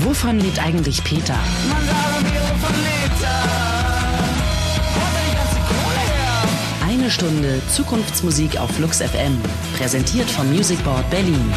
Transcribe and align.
Wovon 0.00 0.38
lebt 0.38 0.60
eigentlich 0.60 1.02
Peter? 1.02 1.36
Eine 6.86 7.10
Stunde 7.10 7.60
Zukunftsmusik 7.74 8.58
auf 8.58 8.70
Flux 8.70 8.98
FM. 8.98 9.36
Präsentiert 9.76 10.30
vom 10.30 10.48
Music 10.54 10.82
Board 10.84 11.10
Berlin. 11.10 11.52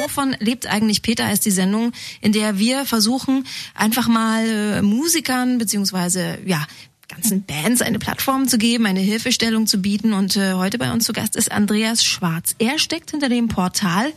Wovon 0.00 0.34
lebt 0.40 0.66
eigentlich 0.66 1.02
Peter 1.02 1.26
heißt 1.26 1.44
die 1.44 1.50
Sendung, 1.50 1.92
in 2.22 2.32
der 2.32 2.58
wir 2.58 2.86
versuchen, 2.86 3.44
einfach 3.74 4.08
mal 4.08 4.46
äh, 4.48 4.82
Musikern 4.82 5.58
beziehungsweise 5.58 6.38
ja 6.46 6.66
ganzen 7.08 7.42
Bands 7.42 7.82
eine 7.82 7.98
Plattform 7.98 8.48
zu 8.48 8.56
geben, 8.56 8.86
eine 8.86 9.00
Hilfestellung 9.00 9.66
zu 9.66 9.82
bieten. 9.82 10.14
Und 10.14 10.36
äh, 10.36 10.54
heute 10.54 10.78
bei 10.78 10.90
uns 10.90 11.04
zu 11.04 11.12
Gast 11.12 11.36
ist 11.36 11.52
Andreas 11.52 12.02
Schwarz. 12.02 12.54
Er 12.58 12.78
steckt 12.78 13.10
hinter 13.10 13.28
dem 13.28 13.48
Portal 13.48 14.10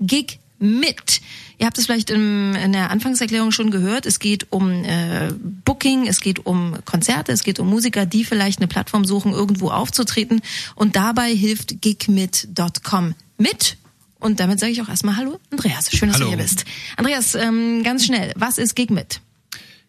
Gig 0.00 0.40
mit. 0.58 1.20
Ihr 1.58 1.66
habt 1.66 1.78
es 1.78 1.86
vielleicht 1.86 2.10
im, 2.10 2.54
in 2.54 2.72
der 2.72 2.90
Anfangserklärung 2.90 3.50
schon 3.50 3.70
gehört. 3.70 4.06
Es 4.06 4.18
geht 4.18 4.46
um 4.50 4.84
äh, 4.84 5.32
Booking, 5.64 6.06
es 6.06 6.20
geht 6.20 6.46
um 6.46 6.76
Konzerte, 6.84 7.32
es 7.32 7.42
geht 7.42 7.58
um 7.58 7.68
Musiker, 7.68 8.06
die 8.06 8.24
vielleicht 8.24 8.60
eine 8.60 8.68
Plattform 8.68 9.04
suchen, 9.04 9.32
irgendwo 9.32 9.70
aufzutreten. 9.70 10.40
Und 10.74 10.96
dabei 10.96 11.34
hilft 11.34 11.80
gigmit.com 11.80 13.14
mit. 13.38 13.76
Und 14.20 14.40
damit 14.40 14.60
sage 14.60 14.72
ich 14.72 14.82
auch 14.82 14.88
erstmal 14.88 15.16
Hallo, 15.16 15.38
Andreas. 15.50 15.90
Schön, 15.90 16.08
dass 16.08 16.18
Hallo. 16.18 16.30
du 16.30 16.36
hier 16.36 16.42
bist. 16.42 16.64
Andreas, 16.96 17.34
ähm, 17.34 17.82
ganz 17.84 18.04
schnell, 18.04 18.32
was 18.36 18.58
ist 18.58 18.74
Gigmit? 18.74 19.20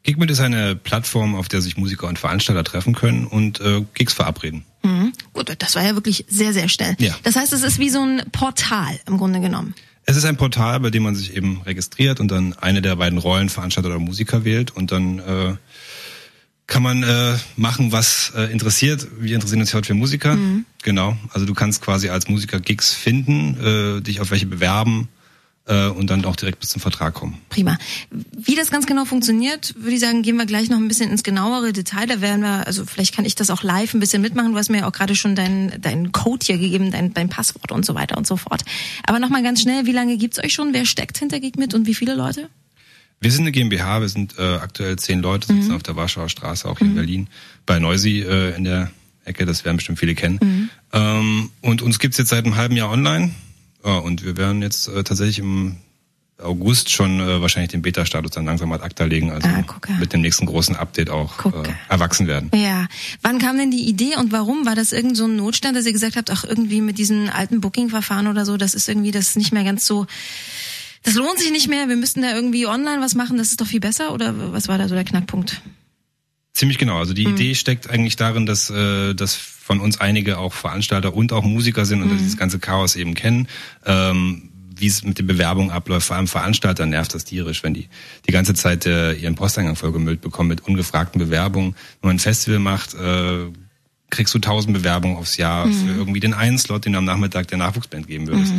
Gigmit 0.04 0.32
ist 0.32 0.40
eine 0.40 0.76
Plattform, 0.76 1.36
auf 1.36 1.50
der 1.50 1.62
sich 1.62 1.78
Musiker 1.78 2.08
und 2.08 2.18
Veranstalter 2.18 2.64
treffen 2.64 2.96
können 2.96 3.28
und 3.28 3.60
äh, 3.60 3.84
Gigs 3.94 4.14
verabreden. 4.14 4.64
Mhm. 4.84 5.14
Gut, 5.34 5.54
das 5.60 5.76
war 5.76 5.84
ja 5.84 5.94
wirklich 5.96 6.26
sehr, 6.30 6.54
sehr 6.54 6.70
schnell. 6.70 6.96
Ja. 7.00 7.16
Das 7.24 7.36
heißt, 7.36 7.52
es 7.54 7.64
ist 7.64 7.80
wie 7.80 7.90
so 7.90 8.02
ein 8.02 8.24
Portal 8.32 9.00
im 9.08 9.18
Grunde 9.18 9.42
genommen. 9.42 9.76
Es 10.06 10.18
ist 10.18 10.26
ein 10.26 10.38
Portal, 10.38 10.80
bei 10.80 10.90
dem 10.90 11.04
man 11.04 11.16
sich 11.16 11.36
eben 11.36 11.62
registriert 11.66 12.20
und 12.20 12.30
dann 12.32 12.54
eine 12.54 12.82
der 12.82 12.96
beiden 12.96 13.20
Rollen, 13.20 13.50
Veranstalter 13.50 13.90
oder 13.90 14.00
Musiker 14.00 14.44
wählt 14.44 14.72
und 14.72 14.92
dann 14.92 15.20
äh, 15.20 15.56
kann 16.66 16.84
man 16.84 17.04
äh, 17.04 17.36
machen, 17.56 17.92
was 17.92 18.32
äh, 18.36 18.52
interessiert. 18.52 19.08
Wir 19.20 19.36
interessieren 19.36 19.62
uns 19.62 19.74
heute 19.74 19.88
für 19.88 19.94
Musiker. 19.96 20.36
Genau. 20.84 21.18
Also 21.32 21.46
du 21.46 21.54
kannst 21.54 21.82
quasi 21.82 22.10
als 22.10 22.28
Musiker 22.28 22.60
Gigs 22.60 22.94
finden, 22.94 23.58
äh, 23.98 24.02
dich 24.02 24.22
auf 24.22 24.32
welche 24.32 24.46
bewerben 24.46 25.10
und 25.70 26.10
dann 26.10 26.26
auch 26.26 26.36
direkt 26.36 26.60
bis 26.60 26.70
zum 26.70 26.82
Vertrag 26.82 27.14
kommen. 27.14 27.38
Prima. 27.50 27.78
Wie 28.10 28.56
das 28.56 28.72
ganz 28.72 28.88
genau 28.88 29.06
funktioniert, 29.06 29.76
würde 29.78 29.92
ich 29.92 30.00
sagen, 30.00 30.24
gehen 30.24 30.36
wir 30.38 30.46
gleich 30.46 30.70
noch 30.70 30.78
ein 30.78 30.88
bisschen 30.88 31.12
ins 31.12 31.24
genauere 31.24 31.74
Detail. 31.74 32.08
Da 32.08 32.22
werden 32.22 32.42
wir, 32.42 32.66
also 32.66 32.86
vielleicht 32.86 33.16
kann 33.16 33.26
ich 33.26 33.36
das 33.36 33.50
auch 33.50 33.62
live 33.62 33.94
ein 33.94 34.00
bisschen 34.00 34.22
mitmachen. 34.22 34.52
Du 34.52 34.58
hast 34.58 34.70
mir 34.70 34.80
ja 34.80 34.88
auch 34.88 34.92
gerade 34.92 35.16
schon 35.16 35.36
deinen 35.36 35.80
deinen 35.82 36.12
Code 36.12 36.46
hier 36.46 36.58
gegeben, 36.58 36.92
dein, 36.92 37.14
dein 37.14 37.30
Passwort 37.30 37.72
und 37.72 37.86
so 37.86 37.96
weiter 37.96 38.18
und 38.18 38.26
so 38.26 38.38
fort. 38.38 38.64
Aber 39.06 39.20
nochmal 39.20 39.44
ganz 39.44 39.62
schnell, 39.62 39.86
wie 39.86 39.92
lange 39.92 40.18
gibt's 40.18 40.44
euch 40.44 40.54
schon? 40.54 40.74
Wer 40.74 40.86
steckt 40.86 41.18
hinter 41.18 41.40
Gigmit 41.40 41.74
und 41.74 41.88
wie 41.88 41.94
viele 41.94 42.16
Leute? 42.16 42.50
Wir 43.22 43.32
sind 43.32 43.42
eine 43.42 43.52
GmbH, 43.52 44.02
wir 44.02 44.10
sind 44.10 44.38
äh, 44.38 44.56
aktuell 44.56 44.98
zehn 44.98 45.22
Leute, 45.22 45.48
sitzen 45.48 45.74
auf 45.74 45.84
der 45.84 45.96
Warschauer 45.98 46.30
Straße, 46.30 46.68
auch 46.68 46.80
hier 46.80 46.88
in 46.88 46.96
Berlin, 46.96 47.28
bei 47.66 47.78
Neusi 47.78 48.22
äh, 48.22 48.56
in 48.56 48.64
der 48.64 48.92
Ecke, 49.26 49.46
das 49.46 49.66
werden 49.66 49.76
bestimmt 49.76 50.00
viele 50.00 50.16
kennen. 50.16 50.70
Ähm, 50.94 51.52
und 51.62 51.82
uns 51.82 52.00
gibt's 52.00 52.18
jetzt 52.18 52.30
seit 52.30 52.46
einem 52.46 52.56
halben 52.56 52.78
Jahr 52.78 52.90
online. 52.90 53.32
Ja, 53.84 53.98
und 53.98 54.24
wir 54.26 54.38
werden 54.38 54.62
jetzt 54.62 54.88
äh, 54.88 55.04
tatsächlich 55.04 55.40
im 55.40 55.78
August 56.42 56.90
schon 56.90 57.20
äh, 57.20 57.42
wahrscheinlich 57.42 57.72
den 57.72 57.82
Beta-Status 57.82 58.32
dann 58.32 58.46
langsam 58.46 58.72
ad 58.72 58.84
acta 58.84 59.04
legen, 59.06 59.32
also 59.32 59.48
Ah, 59.48 59.64
mit 60.00 60.14
dem 60.14 60.22
nächsten 60.22 60.46
großen 60.46 60.76
Update 60.76 61.10
auch 61.10 61.46
äh, 61.46 61.70
erwachsen 61.90 62.28
werden. 62.28 62.50
Ja. 62.56 62.88
Wann 63.22 63.40
kam 63.40 63.58
denn 63.58 63.72
die 63.72 63.88
Idee 63.88 64.16
und 64.18 64.32
warum? 64.32 64.66
War 64.66 64.76
das 64.76 64.94
irgend 64.94 65.18
so 65.18 65.26
ein 65.26 65.36
Notstand, 65.36 65.76
dass 65.76 65.86
ihr 65.86 65.94
gesagt 65.94 66.16
habt, 66.16 66.32
ach 66.32 66.46
irgendwie 66.46 66.82
mit 66.82 66.98
diesen 66.98 67.30
alten 67.30 67.62
Booking-Verfahren 67.62 68.28
oder 68.28 68.46
so, 68.46 68.58
das 68.58 68.74
ist 68.74 68.88
irgendwie 68.88 69.12
das 69.12 69.36
nicht 69.36 69.52
mehr 69.52 69.64
ganz 69.64 69.86
so, 69.86 70.08
das 71.04 71.16
lohnt 71.16 71.40
sich 71.40 71.52
nicht 71.52 71.68
mehr, 71.68 71.90
wir 71.90 71.98
müssten 71.98 72.22
da 72.22 72.34
irgendwie 72.34 72.68
online 72.68 73.02
was 73.02 73.16
machen, 73.16 73.38
das 73.38 73.52
ist 73.52 73.60
doch 73.62 73.68
viel 73.68 73.80
besser 73.82 74.14
oder 74.14 74.54
was 74.54 74.68
war 74.68 74.78
da 74.78 74.88
so 74.88 74.96
der 74.96 75.06
Knackpunkt? 75.06 75.62
Ziemlich 76.60 76.78
genau. 76.78 76.98
Also 76.98 77.14
die 77.14 77.24
Idee 77.24 77.56
steckt 77.56 77.90
eigentlich 77.90 78.18
darin, 78.18 78.46
dass, 78.46 78.70
äh, 78.70 79.14
dass 79.14 79.34
von 79.34 79.80
uns 79.80 80.02
einige 80.02 80.38
auch 80.38 80.52
Veranstalter 80.52 81.14
und 81.14 81.32
auch 81.32 81.46
Musiker 81.46 81.86
sind 81.86 82.02
und 82.02 82.10
dieses 82.10 82.36
ganze 82.36 82.60
Chaos 82.60 82.98
eben 82.98 83.14
kennen. 83.14 83.48
Ähm, 83.86 84.50
wie 84.76 84.88
es 84.88 85.02
mit 85.06 85.20
den 85.20 85.26
Bewerbungen 85.26 85.72
abläuft, 85.72 86.08
vor 86.08 86.18
allem 86.18 86.28
Veranstalter 86.28 86.86
nervt 86.86 87.14
das 87.14 87.24
tierisch, 87.24 87.64
wenn 87.64 87.74
die 87.74 87.88
die 88.28 88.34
ganze 88.34 88.56
Zeit 88.56 88.86
äh, 88.86 89.14
ihren 89.14 89.36
Posteingang 89.36 89.78
vollgemüllt 89.78 90.20
bekommen 90.20 90.50
mit 90.50 90.68
ungefragten 90.68 91.20
Bewerbungen. 91.20 91.76
Wenn 92.02 92.10
man 92.10 92.16
ein 92.18 92.20
Festival 92.20 92.60
macht, 92.60 92.94
äh, 92.94 93.46
kriegst 94.10 94.34
du 94.34 94.40
tausend 94.40 94.74
Bewerbungen 94.74 95.16
aufs 95.16 95.38
Jahr 95.38 95.66
für 95.66 95.92
irgendwie 95.92 96.20
den 96.20 96.34
einen 96.34 96.58
Slot, 96.58 96.84
den 96.84 96.92
du 96.92 97.00
am 97.00 97.06
Nachmittag 97.06 97.48
der 97.48 97.58
Nachwuchsband 97.58 98.06
geben 98.06 98.28
würdest. 98.28 98.52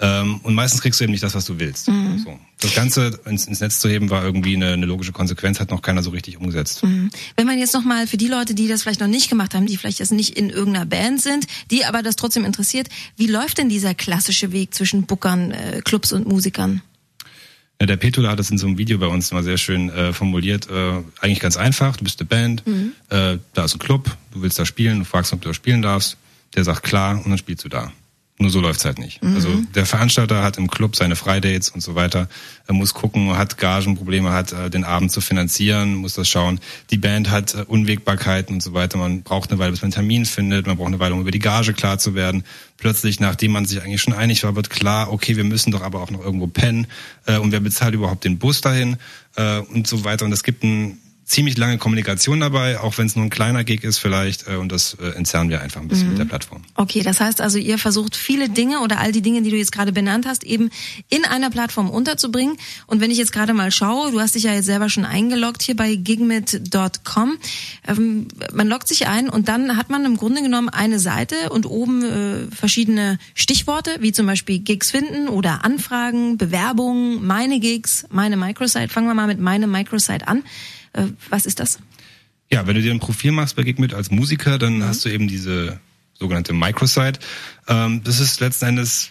Ähm, 0.00 0.40
und 0.42 0.54
meistens 0.54 0.80
kriegst 0.82 0.98
du 0.98 1.04
eben 1.04 1.12
nicht 1.12 1.22
das, 1.22 1.34
was 1.34 1.44
du 1.44 1.58
willst. 1.58 1.86
So. 1.86 2.38
Das 2.60 2.74
Ganze 2.74 3.20
ins, 3.26 3.46
ins 3.46 3.60
Netz 3.60 3.78
zu 3.78 3.88
heben, 3.88 4.10
war 4.10 4.24
irgendwie 4.24 4.56
eine, 4.56 4.72
eine 4.72 4.86
logische 4.86 5.12
Konsequenz, 5.12 5.60
hat 5.60 5.70
noch 5.70 5.82
keiner 5.82 6.02
so 6.02 6.10
richtig 6.10 6.36
umgesetzt. 6.36 6.82
Wenn 6.82 7.46
man 7.46 7.58
jetzt 7.58 7.74
nochmal 7.74 8.06
für 8.06 8.16
die 8.16 8.26
Leute, 8.26 8.54
die 8.54 8.66
das 8.66 8.82
vielleicht 8.82 9.00
noch 9.00 9.06
nicht 9.06 9.28
gemacht 9.30 9.54
haben, 9.54 9.66
die 9.66 9.76
vielleicht 9.76 10.00
jetzt 10.00 10.12
nicht 10.12 10.36
in 10.36 10.50
irgendeiner 10.50 10.86
Band 10.86 11.20
sind, 11.20 11.46
die 11.70 11.84
aber 11.84 12.02
das 12.02 12.16
trotzdem 12.16 12.44
interessiert, 12.44 12.88
wie 13.16 13.26
läuft 13.26 13.58
denn 13.58 13.68
dieser 13.68 13.94
klassische 13.94 14.50
Weg 14.50 14.74
zwischen 14.74 15.04
Bookern, 15.04 15.52
äh, 15.52 15.80
Clubs 15.84 16.12
und 16.12 16.26
Musikern? 16.26 16.82
Ja, 17.80 17.86
der 17.86 17.96
Petula 17.96 18.30
hat 18.30 18.38
das 18.38 18.50
in 18.50 18.58
so 18.58 18.66
einem 18.66 18.78
Video 18.78 18.98
bei 18.98 19.08
uns 19.08 19.32
mal 19.32 19.42
sehr 19.42 19.58
schön 19.58 19.90
äh, 19.90 20.12
formuliert. 20.12 20.68
Äh, 20.70 21.02
eigentlich 21.20 21.40
ganz 21.40 21.56
einfach, 21.56 21.96
du 21.96 22.04
bist 22.04 22.20
eine 22.20 22.28
Band, 22.28 22.62
äh, 23.10 23.38
da 23.52 23.64
ist 23.64 23.74
ein 23.74 23.78
Club, 23.78 24.16
du 24.32 24.42
willst 24.42 24.58
da 24.58 24.64
spielen, 24.64 25.00
du 25.00 25.04
fragst, 25.04 25.32
ob 25.32 25.40
du 25.40 25.48
da 25.48 25.54
spielen 25.54 25.82
darfst, 25.82 26.16
der 26.54 26.64
sagt 26.64 26.82
klar 26.82 27.16
und 27.16 27.28
dann 27.28 27.38
spielst 27.38 27.64
du 27.64 27.68
da. 27.68 27.92
Nur 28.36 28.50
so 28.50 28.60
läuft's 28.60 28.84
halt 28.84 28.98
nicht. 28.98 29.22
Also 29.22 29.62
der 29.76 29.86
Veranstalter 29.86 30.42
hat 30.42 30.58
im 30.58 30.68
Club 30.68 30.96
seine 30.96 31.14
Fridays 31.14 31.68
und 31.68 31.80
so 31.82 31.94
weiter, 31.94 32.28
er 32.66 32.74
muss 32.74 32.92
gucken, 32.92 33.36
hat 33.36 33.58
Gagenprobleme, 33.58 34.32
hat 34.32 34.52
äh, 34.52 34.70
den 34.70 34.82
Abend 34.82 35.12
zu 35.12 35.20
finanzieren, 35.20 35.94
muss 35.94 36.14
das 36.14 36.28
schauen. 36.28 36.58
Die 36.90 36.98
Band 36.98 37.30
hat 37.30 37.54
äh, 37.54 37.58
Unwägbarkeiten 37.58 38.56
und 38.56 38.60
so 38.60 38.74
weiter. 38.74 38.98
Man 38.98 39.22
braucht 39.22 39.50
eine 39.50 39.60
Weile, 39.60 39.70
bis 39.70 39.82
man 39.82 39.86
einen 39.86 39.92
Termin 39.92 40.26
findet, 40.26 40.66
man 40.66 40.76
braucht 40.76 40.88
eine 40.88 40.98
Weile, 40.98 41.14
um 41.14 41.20
über 41.20 41.30
die 41.30 41.38
Gage 41.38 41.74
klar 41.74 41.98
zu 41.98 42.16
werden. 42.16 42.42
Plötzlich, 42.76 43.20
nachdem 43.20 43.52
man 43.52 43.66
sich 43.66 43.80
eigentlich 43.80 44.02
schon 44.02 44.14
einig 44.14 44.42
war, 44.42 44.56
wird 44.56 44.68
klar, 44.68 45.12
okay, 45.12 45.36
wir 45.36 45.44
müssen 45.44 45.70
doch 45.70 45.82
aber 45.82 46.02
auch 46.02 46.10
noch 46.10 46.24
irgendwo 46.24 46.48
pennen 46.48 46.88
äh, 47.26 47.38
und 47.38 47.52
wer 47.52 47.60
bezahlt 47.60 47.94
überhaupt 47.94 48.24
den 48.24 48.38
Bus 48.38 48.60
dahin 48.60 48.96
äh, 49.36 49.60
und 49.60 49.86
so 49.86 50.02
weiter. 50.02 50.24
Und 50.24 50.32
es 50.32 50.42
gibt 50.42 50.64
ein 50.64 50.98
ziemlich 51.24 51.56
lange 51.56 51.78
Kommunikation 51.78 52.40
dabei, 52.40 52.80
auch 52.80 52.98
wenn 52.98 53.06
es 53.06 53.16
nur 53.16 53.24
ein 53.24 53.30
kleiner 53.30 53.64
Gig 53.64 53.82
ist 53.82 53.98
vielleicht. 53.98 54.46
Äh, 54.48 54.56
und 54.56 54.70
das 54.70 54.96
äh, 55.00 55.10
entzerren 55.16 55.48
wir 55.48 55.62
einfach 55.62 55.80
ein 55.80 55.88
bisschen 55.88 56.10
mit 56.10 56.18
der 56.18 56.24
Plattform. 56.24 56.62
Okay, 56.74 57.02
das 57.02 57.20
heißt 57.20 57.40
also, 57.40 57.58
ihr 57.58 57.78
versucht 57.78 58.14
viele 58.14 58.48
Dinge 58.48 58.80
oder 58.80 59.00
all 59.00 59.12
die 59.12 59.22
Dinge, 59.22 59.42
die 59.42 59.50
du 59.50 59.56
jetzt 59.56 59.72
gerade 59.72 59.92
benannt 59.92 60.26
hast, 60.26 60.44
eben 60.44 60.70
in 61.08 61.24
einer 61.24 61.50
Plattform 61.50 61.90
unterzubringen. 61.90 62.56
Und 62.86 63.00
wenn 63.00 63.10
ich 63.10 63.18
jetzt 63.18 63.32
gerade 63.32 63.54
mal 63.54 63.70
schaue, 63.70 64.12
du 64.12 64.20
hast 64.20 64.34
dich 64.34 64.44
ja 64.44 64.52
jetzt 64.52 64.66
selber 64.66 64.90
schon 64.90 65.04
eingeloggt 65.04 65.62
hier 65.62 65.76
bei 65.76 65.94
gigmit.com. 65.94 67.38
Ähm, 67.88 68.28
man 68.52 68.68
loggt 68.68 68.88
sich 68.88 69.06
ein 69.06 69.28
und 69.28 69.48
dann 69.48 69.76
hat 69.76 69.90
man 69.90 70.04
im 70.04 70.16
Grunde 70.16 70.42
genommen 70.42 70.68
eine 70.68 70.98
Seite 70.98 71.50
und 71.50 71.66
oben 71.66 72.02
äh, 72.02 72.54
verschiedene 72.54 73.18
Stichworte, 73.34 73.96
wie 74.00 74.12
zum 74.12 74.26
Beispiel 74.26 74.58
Gigs 74.58 74.90
finden 74.90 75.28
oder 75.28 75.64
Anfragen, 75.64 76.36
Bewerbungen, 76.36 77.26
meine 77.26 77.60
Gigs, 77.60 78.04
meine 78.10 78.36
Microsite. 78.36 78.88
Fangen 78.88 79.06
wir 79.06 79.14
mal 79.14 79.26
mit 79.26 79.40
meinem 79.40 79.70
Microsite 79.70 80.28
an. 80.28 80.42
Äh, 80.94 81.06
was 81.28 81.46
ist 81.46 81.60
das? 81.60 81.78
Ja, 82.50 82.66
wenn 82.66 82.74
du 82.74 82.82
dir 82.82 82.92
ein 82.92 83.00
Profil 83.00 83.32
machst 83.32 83.56
bei 83.56 83.62
Gigmit 83.62 83.94
als 83.94 84.10
Musiker, 84.10 84.58
dann 84.58 84.82
hast 84.84 85.04
du 85.04 85.08
eben 85.08 85.28
diese 85.28 85.80
sogenannte 86.14 86.52
Microsite. 86.52 87.18
Ähm, 87.68 88.02
das 88.04 88.20
ist 88.20 88.40
letzten 88.40 88.66
Endes, 88.66 89.10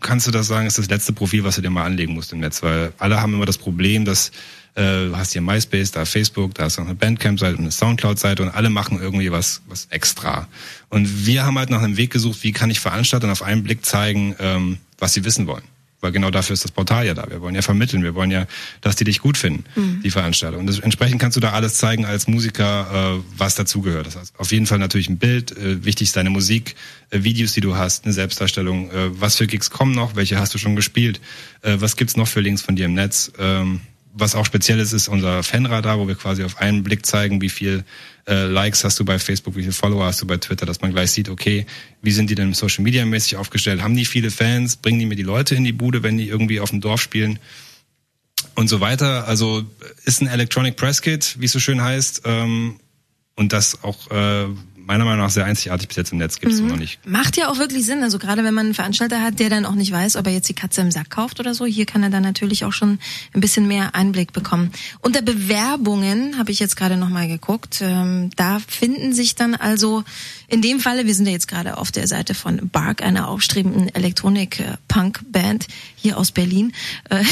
kannst 0.00 0.26
du 0.26 0.30
das 0.30 0.46
sagen, 0.46 0.66
ist 0.66 0.78
das 0.78 0.88
letzte 0.88 1.12
Profil, 1.12 1.44
was 1.44 1.56
du 1.56 1.62
dir 1.62 1.70
mal 1.70 1.84
anlegen 1.84 2.14
musst 2.14 2.32
im 2.32 2.40
Netz, 2.40 2.62
weil 2.62 2.92
alle 2.98 3.20
haben 3.20 3.34
immer 3.34 3.46
das 3.46 3.58
Problem, 3.58 4.04
dass 4.04 4.30
äh, 4.74 5.06
du 5.06 5.16
hast 5.16 5.32
hier 5.32 5.40
MySpace, 5.40 5.92
da 5.92 6.04
Facebook, 6.04 6.54
da 6.54 6.64
hast 6.64 6.76
du 6.76 6.82
noch 6.82 6.88
eine 6.88 6.96
Bandcamp-Seite 6.96 7.54
und 7.54 7.62
eine 7.62 7.70
Soundcloud-Seite 7.70 8.42
und 8.42 8.50
alle 8.50 8.70
machen 8.70 9.00
irgendwie 9.00 9.30
was, 9.30 9.62
was 9.66 9.86
extra. 9.86 10.48
Und 10.90 11.26
wir 11.26 11.46
haben 11.46 11.58
halt 11.58 11.70
nach 11.70 11.82
einem 11.82 11.96
Weg 11.96 12.10
gesucht, 12.10 12.42
wie 12.42 12.52
kann 12.52 12.70
ich 12.70 12.80
Veranstaltern 12.80 13.30
auf 13.30 13.42
einen 13.42 13.62
Blick 13.62 13.86
zeigen, 13.86 14.34
ähm, 14.38 14.78
was 14.98 15.14
sie 15.14 15.24
wissen 15.24 15.46
wollen. 15.46 15.64
Weil 16.04 16.12
genau 16.12 16.30
dafür 16.30 16.52
ist 16.52 16.62
das 16.62 16.70
Portal 16.70 17.06
ja 17.06 17.14
da. 17.14 17.30
Wir 17.30 17.40
wollen 17.40 17.54
ja 17.54 17.62
vermitteln, 17.62 18.02
wir 18.02 18.14
wollen 18.14 18.30
ja, 18.30 18.46
dass 18.82 18.94
die 18.94 19.04
dich 19.04 19.20
gut 19.20 19.38
finden, 19.38 19.64
die 20.02 20.10
Veranstalter. 20.10 20.58
Und 20.58 20.66
das, 20.66 20.78
entsprechend 20.78 21.18
kannst 21.18 21.34
du 21.38 21.40
da 21.40 21.52
alles 21.52 21.78
zeigen 21.78 22.04
als 22.04 22.28
Musiker, 22.28 23.16
äh, 23.16 23.22
was 23.38 23.54
dazugehört. 23.54 24.06
Das 24.06 24.16
heißt, 24.16 24.34
auf 24.38 24.52
jeden 24.52 24.66
Fall 24.66 24.78
natürlich 24.78 25.08
ein 25.08 25.16
Bild, 25.16 25.56
äh, 25.56 25.82
wichtig 25.82 26.08
ist 26.08 26.16
deine 26.16 26.28
Musik, 26.28 26.74
äh, 27.08 27.22
Videos, 27.22 27.54
die 27.54 27.62
du 27.62 27.76
hast, 27.76 28.04
eine 28.04 28.12
Selbstdarstellung, 28.12 28.90
äh, 28.90 29.18
was 29.18 29.36
für 29.36 29.46
Gigs 29.46 29.70
kommen 29.70 29.92
noch, 29.92 30.14
welche 30.14 30.38
hast 30.38 30.52
du 30.52 30.58
schon 30.58 30.76
gespielt, 30.76 31.22
äh, 31.62 31.76
was 31.78 31.96
gibt's 31.96 32.18
noch 32.18 32.28
für 32.28 32.40
Links 32.40 32.60
von 32.60 32.76
dir 32.76 32.84
im 32.84 32.92
Netz. 32.92 33.32
Ähm, 33.38 33.80
was 34.12 34.34
auch 34.34 34.44
speziell 34.44 34.80
ist, 34.80 34.92
ist 34.92 35.08
unser 35.08 35.42
Fanradar, 35.42 35.98
wo 35.98 36.06
wir 36.06 36.16
quasi 36.16 36.44
auf 36.44 36.58
einen 36.58 36.84
Blick 36.84 37.06
zeigen, 37.06 37.40
wie 37.40 37.48
viel 37.48 37.82
äh, 38.26 38.46
Likes 38.46 38.84
hast 38.84 38.98
du 38.98 39.04
bei 39.04 39.18
Facebook, 39.18 39.56
wie 39.56 39.62
viele 39.62 39.72
Follower 39.72 40.06
hast 40.06 40.22
du 40.22 40.26
bei 40.26 40.36
Twitter, 40.36 40.66
dass 40.66 40.80
man 40.80 40.92
gleich 40.92 41.10
sieht, 41.10 41.28
okay, 41.28 41.66
wie 42.02 42.12
sind 42.12 42.30
die 42.30 42.34
denn 42.34 42.54
Social 42.54 42.82
Media 42.82 43.04
mäßig 43.04 43.36
aufgestellt? 43.36 43.82
Haben 43.82 43.96
die 43.96 44.04
viele 44.04 44.30
Fans? 44.30 44.76
Bringen 44.76 44.98
die 44.98 45.06
mir 45.06 45.16
die 45.16 45.22
Leute 45.22 45.54
in 45.54 45.64
die 45.64 45.72
Bude, 45.72 46.02
wenn 46.02 46.16
die 46.16 46.28
irgendwie 46.28 46.60
auf 46.60 46.70
dem 46.70 46.80
Dorf 46.80 47.02
spielen? 47.02 47.38
Und 48.54 48.68
so 48.68 48.80
weiter. 48.80 49.26
Also 49.26 49.64
ist 50.04 50.22
ein 50.22 50.28
Electronic 50.28 50.76
Press 50.76 51.02
Kit, 51.02 51.36
wie 51.38 51.46
es 51.46 51.52
so 51.52 51.60
schön 51.60 51.82
heißt. 51.82 52.22
Ähm, 52.24 52.80
und 53.36 53.52
das 53.52 53.82
auch 53.82 54.10
äh, 54.10 54.46
meiner 54.86 55.04
Meinung 55.04 55.20
nach 55.20 55.30
sehr 55.30 55.44
einzigartig 55.44 55.88
bis 55.88 55.96
jetzt 55.96 56.12
im 56.12 56.18
Netz, 56.18 56.38
gibt 56.38 56.52
es 56.52 56.60
mhm. 56.60 56.68
noch 56.68 56.76
nicht. 56.76 57.04
Macht 57.06 57.36
ja 57.36 57.48
auch 57.48 57.58
wirklich 57.58 57.84
Sinn, 57.86 58.02
also 58.02 58.18
gerade 58.18 58.44
wenn 58.44 58.54
man 58.54 58.66
einen 58.66 58.74
Veranstalter 58.74 59.22
hat, 59.22 59.38
der 59.38 59.50
dann 59.50 59.64
auch 59.66 59.74
nicht 59.74 59.92
weiß, 59.92 60.16
ob 60.16 60.26
er 60.26 60.32
jetzt 60.32 60.48
die 60.48 60.54
Katze 60.54 60.80
im 60.80 60.90
Sack 60.90 61.10
kauft 61.10 61.40
oder 61.40 61.54
so, 61.54 61.64
hier 61.64 61.86
kann 61.86 62.02
er 62.02 62.10
dann 62.10 62.22
natürlich 62.22 62.64
auch 62.64 62.72
schon 62.72 62.98
ein 63.32 63.40
bisschen 63.40 63.66
mehr 63.66 63.94
Einblick 63.94 64.32
bekommen. 64.32 64.70
Unter 65.00 65.22
Bewerbungen 65.22 66.38
habe 66.38 66.50
ich 66.50 66.58
jetzt 66.58 66.76
gerade 66.76 66.96
nochmal 66.96 67.28
geguckt, 67.28 67.80
ähm, 67.82 68.30
da 68.36 68.58
finden 68.66 69.12
sich 69.12 69.34
dann 69.34 69.54
also 69.54 70.04
in 70.48 70.62
dem 70.62 70.80
Falle, 70.80 71.06
wir 71.06 71.14
sind 71.14 71.26
ja 71.26 71.32
jetzt 71.32 71.48
gerade 71.48 71.78
auf 71.78 71.90
der 71.90 72.06
Seite 72.06 72.34
von 72.34 72.68
Bark, 72.68 73.02
einer 73.02 73.28
aufstrebenden 73.28 73.94
Elektronik-Punk-Band 73.94 75.66
hier 75.96 76.18
aus 76.18 76.32
Berlin, 76.32 76.72
äh, 77.10 77.24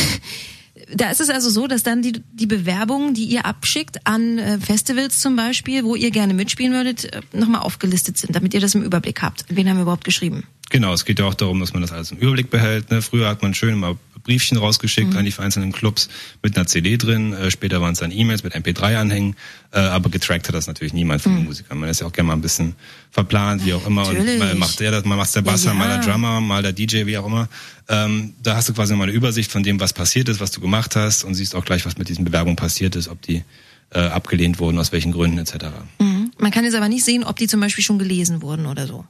da 0.95 1.11
ist 1.11 1.21
es 1.21 1.31
also 1.31 1.51
so, 1.51 1.67
dass 1.67 1.83
dann 1.83 2.03
die, 2.03 2.23
die 2.33 2.47
Bewerbungen, 2.47 3.15
die 3.15 3.25
ihr 3.25 3.47
abschickt 3.47 4.07
an 4.07 4.39
äh, 4.39 4.59
Festivals 4.59 5.21
zum 5.21 5.37
Beispiel, 5.37 5.85
wo 5.85 5.95
ihr 5.95 6.11
gerne 6.11 6.35
mitspielen 6.35 6.73
würdet, 6.73 7.13
äh, 7.13 7.21
nochmal 7.33 7.63
aufgelistet 7.63 8.19
sind, 8.19 8.35
damit 8.35 8.55
ihr 8.55 8.61
das 8.61 8.75
im 8.75 8.83
Überblick 8.83 9.23
habt. 9.23 9.45
Wen 9.49 9.69
haben 9.69 9.77
wir 9.77 9.83
überhaupt 9.83 10.05
geschrieben? 10.05 10.45
Genau, 10.73 10.95
es 10.95 11.05
geht 11.05 11.19
ja 11.19 11.27
auch 11.27 11.35
darum, 11.35 11.61
dass 11.61 11.75
man 11.75 11.83
das 11.83 11.93
alles 11.93 12.13
im 12.13 12.19
Überblick 12.19 12.49
behält. 12.49 12.91
Ne? 12.91 13.03
Früher 13.03 13.29
hat 13.29 13.43
man 13.43 13.53
schön 13.53 13.75
immer 13.75 13.99
Briefchen 14.23 14.57
rausgeschickt 14.57 15.13
mhm. 15.13 15.19
an 15.19 15.25
die 15.27 15.35
einzelnen 15.37 15.71
Clubs 15.71 16.09
mit 16.43 16.57
einer 16.57 16.67
CD 16.67 16.97
drin. 16.97 17.35
Äh, 17.35 17.51
später 17.51 17.83
waren 17.83 17.93
es 17.93 17.99
dann 17.99 18.11
E-Mails 18.11 18.43
mit 18.43 18.55
MP3-Anhängen. 18.55 19.37
Äh, 19.71 19.81
aber 19.81 20.09
getrackt 20.09 20.49
hat 20.49 20.55
das 20.55 20.69
natürlich 20.69 20.95
niemand 20.95 21.21
von 21.21 21.33
mhm. 21.33 21.37
den 21.41 21.45
Musikern. 21.45 21.79
Man 21.79 21.91
ist 21.91 22.01
ja 22.01 22.07
auch 22.07 22.13
gerne 22.13 22.29
mal 22.29 22.33
ein 22.33 22.41
bisschen 22.41 22.75
verplant, 23.11 23.67
wie 23.67 23.75
auch 23.75 23.87
immer. 23.87 24.05
Natürlich. 24.05 24.33
Und 24.33 24.39
mal 24.39 24.55
macht 24.55 24.81
der 24.81 24.93
das, 24.93 25.05
mal 25.05 25.17
macht 25.17 25.37
der 25.37 25.43
Basser, 25.43 25.73
ja. 25.73 25.75
mal 25.75 25.89
der 25.89 25.99
Drummer, 25.99 26.41
mal 26.41 26.63
der 26.63 26.73
DJ, 26.73 27.05
wie 27.05 27.19
auch 27.19 27.27
immer. 27.27 27.51
Ähm, 27.91 28.33
da 28.43 28.57
hast 28.57 28.71
du 28.71 28.73
quasi 28.73 28.97
mal 28.97 29.03
eine 29.03 29.13
Übersicht 29.13 29.53
von 29.53 29.63
dem, 29.63 29.79
was 29.79 29.93
passiert 29.93 30.31
ist, 30.31 30.41
was 30.41 30.53
du 30.53 30.63
gemacht 30.63 30.97
hast 30.97 31.25
und 31.25 31.35
siehst 31.35 31.55
auch 31.55 31.67
gleich, 31.67 31.85
was 31.85 31.99
mit 31.99 32.09
diesen 32.09 32.25
Bewerbungen 32.25 32.57
passiert 32.57 32.97
ist, 32.97 33.09
ob 33.09 33.21
die 33.21 33.45
äh, 33.91 33.99
abgelehnt 33.99 34.59
wurden, 34.59 34.79
aus 34.79 34.91
welchen 34.91 35.13
Gründen 35.13 35.37
etc. 35.37 35.67
Mhm. 35.99 36.31
Man 36.39 36.51
kann 36.51 36.65
jetzt 36.65 36.77
aber 36.77 36.89
nicht 36.89 37.05
sehen, 37.05 37.25
ob 37.25 37.37
die 37.37 37.47
zum 37.47 37.61
Beispiel 37.61 37.85
schon 37.85 37.99
gelesen 37.99 38.41
wurden 38.41 38.65
oder 38.65 38.87
so. 38.87 39.05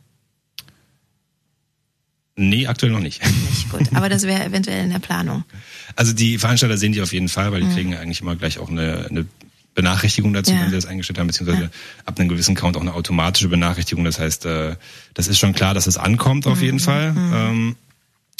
Nee, 2.48 2.66
aktuell 2.66 2.92
noch 2.92 3.00
nicht. 3.00 3.22
Nicht 3.50 3.70
gut, 3.70 3.92
aber 3.94 4.08
das 4.08 4.24
wäre 4.24 4.44
eventuell 4.44 4.84
in 4.84 4.90
der 4.90 4.98
Planung. 4.98 5.44
Also 5.94 6.14
die 6.14 6.38
Veranstalter 6.38 6.78
sehen 6.78 6.92
die 6.92 7.02
auf 7.02 7.12
jeden 7.12 7.28
Fall, 7.28 7.52
weil 7.52 7.60
die 7.60 7.66
mhm. 7.66 7.74
kriegen 7.74 7.94
eigentlich 7.94 8.22
immer 8.22 8.34
gleich 8.34 8.58
auch 8.58 8.70
eine, 8.70 9.08
eine 9.10 9.26
Benachrichtigung 9.74 10.32
dazu, 10.32 10.52
ja. 10.52 10.60
wenn 10.60 10.70
sie 10.70 10.74
das 10.74 10.86
eingestellt 10.86 11.18
haben, 11.18 11.26
beziehungsweise 11.26 11.64
ja. 11.64 11.70
ab 12.06 12.18
einem 12.18 12.30
gewissen 12.30 12.54
Count 12.54 12.78
auch 12.78 12.80
eine 12.80 12.94
automatische 12.94 13.48
Benachrichtigung. 13.48 14.02
Das 14.02 14.18
heißt, 14.18 14.46
äh, 14.46 14.76
das 15.12 15.28
ist 15.28 15.38
schon 15.38 15.52
klar, 15.52 15.74
dass 15.74 15.86
es 15.86 15.98
ankommt 15.98 16.46
auf 16.46 16.58
mhm. 16.58 16.64
jeden 16.64 16.80
Fall. 16.80 17.12
Mhm. 17.12 17.32
Ähm, 17.34 17.76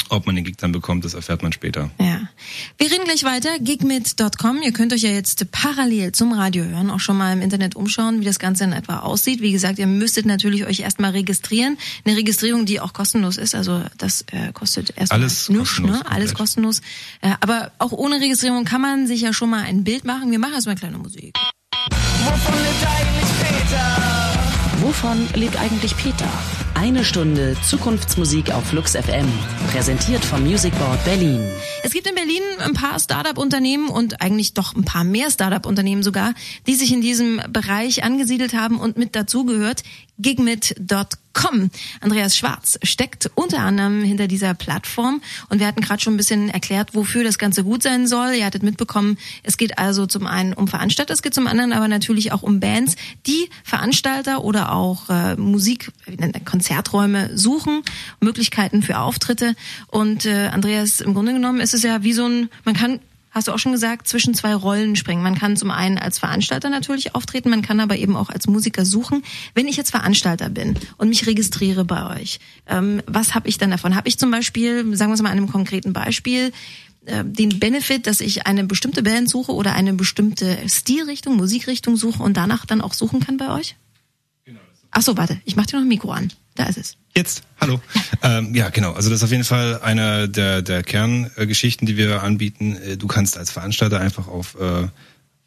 ob 0.08 0.26
man 0.26 0.36
den 0.36 0.44
Gig 0.44 0.56
dann 0.58 0.72
bekommt, 0.72 1.04
das 1.04 1.14
erfährt 1.14 1.42
man 1.42 1.52
später. 1.52 1.90
Ja. 1.98 2.28
Wir 2.78 2.90
reden 2.90 3.04
gleich 3.04 3.24
weiter. 3.24 3.58
Gigmit.com. 3.58 4.62
Ihr 4.62 4.72
könnt 4.72 4.92
euch 4.92 5.02
ja 5.02 5.10
jetzt 5.10 5.50
parallel 5.50 6.12
zum 6.12 6.32
Radio 6.32 6.64
hören, 6.64 6.90
auch 6.90 7.00
schon 7.00 7.16
mal 7.16 7.32
im 7.32 7.40
Internet 7.40 7.76
umschauen, 7.76 8.20
wie 8.20 8.24
das 8.24 8.38
Ganze 8.38 8.64
in 8.64 8.72
etwa 8.72 9.00
aussieht. 9.00 9.40
Wie 9.40 9.52
gesagt, 9.52 9.78
ihr 9.78 9.86
müsstet 9.86 10.26
natürlich 10.26 10.66
euch 10.66 10.80
erstmal 10.80 11.12
registrieren. 11.12 11.78
Eine 12.04 12.16
Registrierung, 12.16 12.66
die 12.66 12.80
auch 12.80 12.92
kostenlos 12.92 13.36
ist. 13.36 13.54
Also 13.54 13.82
das 13.98 14.24
äh, 14.32 14.52
kostet 14.52 14.96
erstmal 14.96 15.20
Alles 15.20 15.48
nichts, 15.48 15.78
ne? 15.80 16.02
Alles 16.06 16.34
kostenlos. 16.34 16.80
Äh, 17.20 17.32
aber 17.40 17.72
auch 17.78 17.92
ohne 17.92 18.20
Registrierung 18.20 18.64
kann 18.64 18.80
man 18.80 19.06
sich 19.06 19.20
ja 19.22 19.32
schon 19.32 19.50
mal 19.50 19.62
ein 19.62 19.84
Bild 19.84 20.04
machen. 20.04 20.30
Wir 20.30 20.38
machen 20.38 20.54
erstmal 20.54 20.76
kleine 20.76 20.98
Musik. 20.98 21.36
Wovon 22.24 22.54
lebt 22.54 22.86
eigentlich 22.86 23.30
Peter? 23.40 24.12
Wovon 24.80 25.28
lebt 25.34 25.56
eigentlich 25.56 25.96
Peter? 25.96 26.61
Eine 26.82 27.04
Stunde 27.04 27.56
Zukunftsmusik 27.64 28.52
auf 28.52 28.64
Flux 28.64 28.96
FM. 28.96 29.28
Präsentiert 29.70 30.24
vom 30.24 30.42
Music 30.42 30.76
Board 30.80 31.04
Berlin. 31.04 31.40
Es 31.84 31.92
gibt 31.92 32.08
in 32.08 32.16
Berlin 32.16 32.42
ein 32.58 32.72
paar 32.72 32.98
Startup-Unternehmen 32.98 33.88
und 33.88 34.20
eigentlich 34.20 34.52
doch 34.54 34.74
ein 34.74 34.84
paar 34.84 35.04
mehr 35.04 35.30
Startup-Unternehmen 35.30 36.02
sogar, 36.02 36.34
die 36.66 36.74
sich 36.74 36.92
in 36.92 37.00
diesem 37.00 37.40
Bereich 37.50 38.02
angesiedelt 38.02 38.54
haben 38.54 38.80
und 38.80 38.98
mit 38.98 39.14
dazugehört. 39.14 39.84
Gigmit.com 40.18 41.22
Com. 41.32 41.70
Andreas 42.00 42.36
Schwarz 42.36 42.78
steckt 42.82 43.30
unter 43.34 43.60
anderem 43.60 44.02
hinter 44.02 44.28
dieser 44.28 44.54
Plattform 44.54 45.22
und 45.48 45.60
wir 45.60 45.66
hatten 45.66 45.80
gerade 45.80 46.02
schon 46.02 46.14
ein 46.14 46.18
bisschen 46.18 46.50
erklärt, 46.50 46.94
wofür 46.94 47.24
das 47.24 47.38
Ganze 47.38 47.64
gut 47.64 47.82
sein 47.82 48.06
soll. 48.06 48.34
Ihr 48.34 48.44
hattet 48.44 48.62
mitbekommen, 48.62 49.16
es 49.42 49.56
geht 49.56 49.78
also 49.78 50.06
zum 50.06 50.26
einen 50.26 50.52
um 50.52 50.68
Veranstalter, 50.68 51.14
es 51.14 51.22
geht 51.22 51.34
zum 51.34 51.46
anderen 51.46 51.72
aber 51.72 51.88
natürlich 51.88 52.32
auch 52.32 52.42
um 52.42 52.60
Bands, 52.60 52.96
die 53.26 53.48
Veranstalter 53.64 54.44
oder 54.44 54.72
auch 54.72 55.08
äh, 55.08 55.36
Musik, 55.36 55.90
Konzerträume 56.44 57.36
suchen, 57.36 57.82
Möglichkeiten 58.20 58.82
für 58.82 58.98
Auftritte. 58.98 59.54
Und 59.86 60.26
äh, 60.26 60.48
Andreas, 60.48 61.00
im 61.00 61.14
Grunde 61.14 61.32
genommen 61.32 61.60
ist 61.60 61.72
es 61.72 61.82
ja 61.82 62.02
wie 62.02 62.12
so 62.12 62.26
ein, 62.26 62.50
man 62.64 62.74
kann 62.74 63.00
hast 63.32 63.48
du 63.48 63.52
auch 63.52 63.58
schon 63.58 63.72
gesagt, 63.72 64.06
zwischen 64.06 64.34
zwei 64.34 64.54
Rollen 64.54 64.94
springen. 64.94 65.22
Man 65.22 65.36
kann 65.36 65.56
zum 65.56 65.70
einen 65.70 65.98
als 65.98 66.18
Veranstalter 66.18 66.70
natürlich 66.70 67.14
auftreten, 67.14 67.50
man 67.50 67.62
kann 67.62 67.80
aber 67.80 67.96
eben 67.96 68.16
auch 68.16 68.30
als 68.30 68.46
Musiker 68.46 68.84
suchen. 68.84 69.22
Wenn 69.54 69.66
ich 69.66 69.76
jetzt 69.76 69.90
Veranstalter 69.90 70.48
bin 70.48 70.78
und 70.98 71.08
mich 71.08 71.26
registriere 71.26 71.84
bei 71.84 72.20
euch, 72.20 72.38
ähm, 72.68 73.02
was 73.06 73.34
habe 73.34 73.48
ich 73.48 73.58
dann 73.58 73.70
davon? 73.70 73.96
Habe 73.96 74.08
ich 74.08 74.18
zum 74.18 74.30
Beispiel, 74.30 74.96
sagen 74.96 75.10
wir 75.10 75.14
es 75.14 75.22
mal 75.22 75.30
an 75.30 75.38
einem 75.38 75.50
konkreten 75.50 75.92
Beispiel, 75.92 76.52
äh, 77.06 77.24
den 77.24 77.58
Benefit, 77.58 78.06
dass 78.06 78.20
ich 78.20 78.46
eine 78.46 78.64
bestimmte 78.64 79.02
Band 79.02 79.28
suche 79.28 79.52
oder 79.52 79.74
eine 79.74 79.94
bestimmte 79.94 80.58
Stilrichtung, 80.68 81.36
Musikrichtung 81.36 81.96
suche 81.96 82.22
und 82.22 82.36
danach 82.36 82.66
dann 82.66 82.80
auch 82.80 82.92
suchen 82.92 83.20
kann 83.20 83.38
bei 83.38 83.50
euch? 83.50 83.76
Ach 84.92 85.02
so, 85.02 85.16
warte, 85.16 85.40
ich 85.44 85.56
mache 85.56 85.66
dir 85.66 85.76
noch 85.76 85.82
ein 85.82 85.88
Mikro 85.88 86.12
an. 86.12 86.32
Da 86.54 86.64
ist 86.64 86.76
es. 86.76 86.96
Jetzt, 87.14 87.42
hallo. 87.60 87.80
ähm, 88.22 88.54
ja, 88.54 88.68
genau. 88.68 88.92
Also 88.92 89.08
das 89.08 89.20
ist 89.20 89.24
auf 89.24 89.30
jeden 89.30 89.44
Fall 89.44 89.80
eine 89.82 90.28
der, 90.28 90.60
der 90.60 90.82
Kerngeschichten, 90.82 91.86
die 91.86 91.96
wir 91.96 92.22
anbieten. 92.22 92.76
Äh, 92.76 92.96
du 92.98 93.06
kannst 93.06 93.38
als 93.38 93.50
Veranstalter 93.50 94.00
einfach 94.00 94.28
auf 94.28 94.54
äh, 94.60 94.86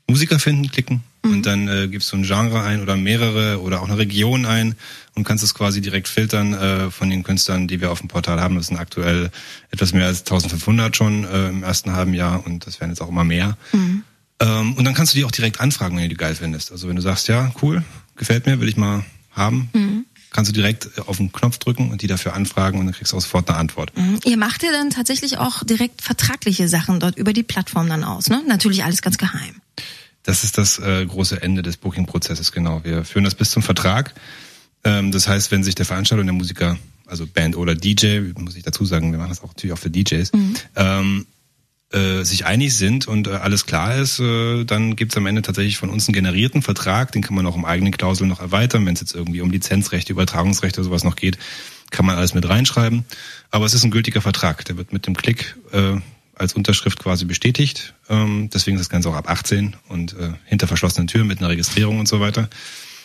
Musiker 0.07 0.39
finden 0.39 0.69
klicken 0.69 1.03
mhm. 1.23 1.31
und 1.31 1.45
dann 1.45 1.67
äh, 1.67 1.87
gibst 1.87 2.11
du 2.11 2.17
ein 2.17 2.23
Genre 2.23 2.61
ein 2.63 2.81
oder 2.81 2.95
mehrere 2.95 3.61
oder 3.61 3.81
auch 3.81 3.87
eine 3.87 3.97
Region 3.97 4.45
ein 4.45 4.75
und 5.15 5.23
kannst 5.23 5.43
es 5.43 5.53
quasi 5.53 5.81
direkt 5.81 6.07
filtern 6.07 6.53
äh, 6.53 6.91
von 6.91 7.09
den 7.09 7.23
Künstlern, 7.23 7.67
die 7.67 7.81
wir 7.81 7.91
auf 7.91 7.99
dem 7.99 8.07
Portal 8.07 8.39
haben. 8.39 8.55
Das 8.55 8.67
sind 8.67 8.77
aktuell 8.77 9.31
etwas 9.71 9.93
mehr 9.93 10.07
als 10.07 10.19
1500 10.19 10.95
schon 10.95 11.23
äh, 11.23 11.49
im 11.49 11.63
ersten 11.63 11.93
halben 11.93 12.13
Jahr 12.13 12.45
und 12.45 12.65
das 12.65 12.79
werden 12.79 12.91
jetzt 12.91 13.01
auch 13.01 13.09
immer 13.09 13.23
mehr. 13.23 13.57
Mhm. 13.73 14.03
Ähm, 14.39 14.73
und 14.73 14.85
dann 14.85 14.93
kannst 14.93 15.13
du 15.13 15.17
die 15.17 15.25
auch 15.25 15.31
direkt 15.31 15.59
anfragen, 15.59 15.95
wenn 15.95 16.03
du 16.03 16.09
die 16.09 16.15
geil 16.15 16.35
findest. 16.35 16.71
Also 16.71 16.87
wenn 16.87 16.95
du 16.95 17.01
sagst, 17.01 17.27
ja, 17.27 17.51
cool, 17.61 17.83
gefällt 18.15 18.45
mir, 18.45 18.59
will 18.59 18.69
ich 18.69 18.77
mal 18.77 19.03
haben. 19.35 19.69
Mhm 19.73 20.05
kannst 20.35 20.49
du 20.49 20.53
direkt 20.53 20.99
auf 21.07 21.15
den 21.15 21.31
Knopf 21.31 21.59
drücken 21.59 21.91
und 21.91 22.01
die 22.01 22.07
dafür 22.07 22.33
anfragen 22.33 22.77
und 22.79 22.87
dann 22.87 22.93
kriegst 22.93 23.13
du 23.13 23.17
auch 23.17 23.21
sofort 23.21 23.47
eine 23.47 23.57
Antwort. 23.57 23.97
Mhm. 23.97 24.19
Ihr 24.25 24.35
macht 24.35 24.63
ja 24.63 24.71
dann 24.73 24.89
tatsächlich 24.89 25.37
auch 25.37 25.63
direkt 25.63 26.01
vertragliche 26.01 26.67
Sachen 26.67 26.99
dort 26.99 27.17
über 27.17 27.31
die 27.31 27.43
Plattform 27.43 27.87
dann 27.87 28.03
aus, 28.03 28.29
ne? 28.29 28.43
Natürlich 28.45 28.83
alles 28.83 29.01
ganz 29.01 29.17
geheim. 29.17 29.61
Das 30.23 30.43
ist 30.43 30.57
das 30.57 30.77
äh, 30.79 31.05
große 31.05 31.41
Ende 31.41 31.61
des 31.61 31.77
Booking-Prozesses, 31.77 32.51
genau. 32.51 32.83
Wir 32.83 33.05
führen 33.05 33.23
das 33.23 33.35
bis 33.35 33.49
zum 33.51 33.63
Vertrag. 33.63 34.13
Ähm, 34.83 35.13
das 35.13 35.27
heißt, 35.29 35.51
wenn 35.51 35.63
sich 35.63 35.75
der 35.75 35.85
Veranstalter 35.85 36.19
und 36.19 36.27
der 36.27 36.33
Musiker, 36.33 36.77
also 37.05 37.25
Band 37.25 37.55
oder 37.55 37.73
DJ, 37.73 38.19
muss 38.37 38.57
ich 38.57 38.63
dazu 38.63 38.83
sagen, 38.83 39.11
wir 39.11 39.19
machen 39.19 39.29
das 39.29 39.41
auch 39.41 39.49
natürlich 39.49 39.73
auch 39.73 39.79
für 39.79 39.89
DJs, 39.89 40.33
mhm. 40.33 40.55
ähm, 40.75 41.27
äh, 41.95 42.23
sich 42.23 42.45
einig 42.45 42.75
sind 42.75 43.07
und 43.07 43.27
äh, 43.27 43.31
alles 43.31 43.65
klar 43.65 43.95
ist, 43.95 44.19
äh, 44.19 44.65
dann 44.65 44.95
gibt's 44.95 45.15
am 45.15 45.25
Ende 45.25 45.41
tatsächlich 45.41 45.77
von 45.77 45.89
uns 45.89 46.07
einen 46.07 46.13
generierten 46.13 46.61
Vertrag, 46.61 47.13
den 47.13 47.21
kann 47.21 47.35
man 47.35 47.45
auch 47.45 47.55
um 47.55 47.63
eigene 47.63 47.91
Klauseln 47.91 48.29
noch 48.29 48.41
erweitern, 48.41 48.85
wenn 48.85 48.95
es 48.95 48.99
jetzt 48.99 49.15
irgendwie 49.15 49.39
um 49.39 49.49
Lizenzrechte, 49.49 50.11
Übertragungsrechte 50.11 50.81
oder 50.81 50.89
sowas 50.89 51.05
noch 51.05 51.15
geht, 51.15 51.37
kann 51.91 52.05
man 52.05 52.17
alles 52.17 52.33
mit 52.33 52.47
reinschreiben. 52.47 53.05
Aber 53.49 53.65
es 53.65 53.73
ist 53.73 53.85
ein 53.85 53.91
gültiger 53.91 54.21
Vertrag, 54.21 54.65
der 54.65 54.75
wird 54.77 54.91
mit 54.91 55.07
dem 55.07 55.15
Klick 55.15 55.55
äh, 55.71 55.95
als 56.35 56.53
Unterschrift 56.53 56.99
quasi 56.99 57.23
bestätigt. 57.23 57.93
Ähm, 58.09 58.49
deswegen 58.53 58.75
ist 58.75 58.81
das 58.81 58.89
Ganze 58.89 59.09
auch 59.09 59.15
ab 59.15 59.29
18 59.29 59.77
und 59.87 60.13
äh, 60.13 60.33
hinter 60.45 60.67
verschlossenen 60.67 61.07
Türen 61.07 61.27
mit 61.27 61.39
einer 61.39 61.49
Registrierung 61.49 61.99
und 61.99 62.09
so 62.09 62.19
weiter. 62.19 62.49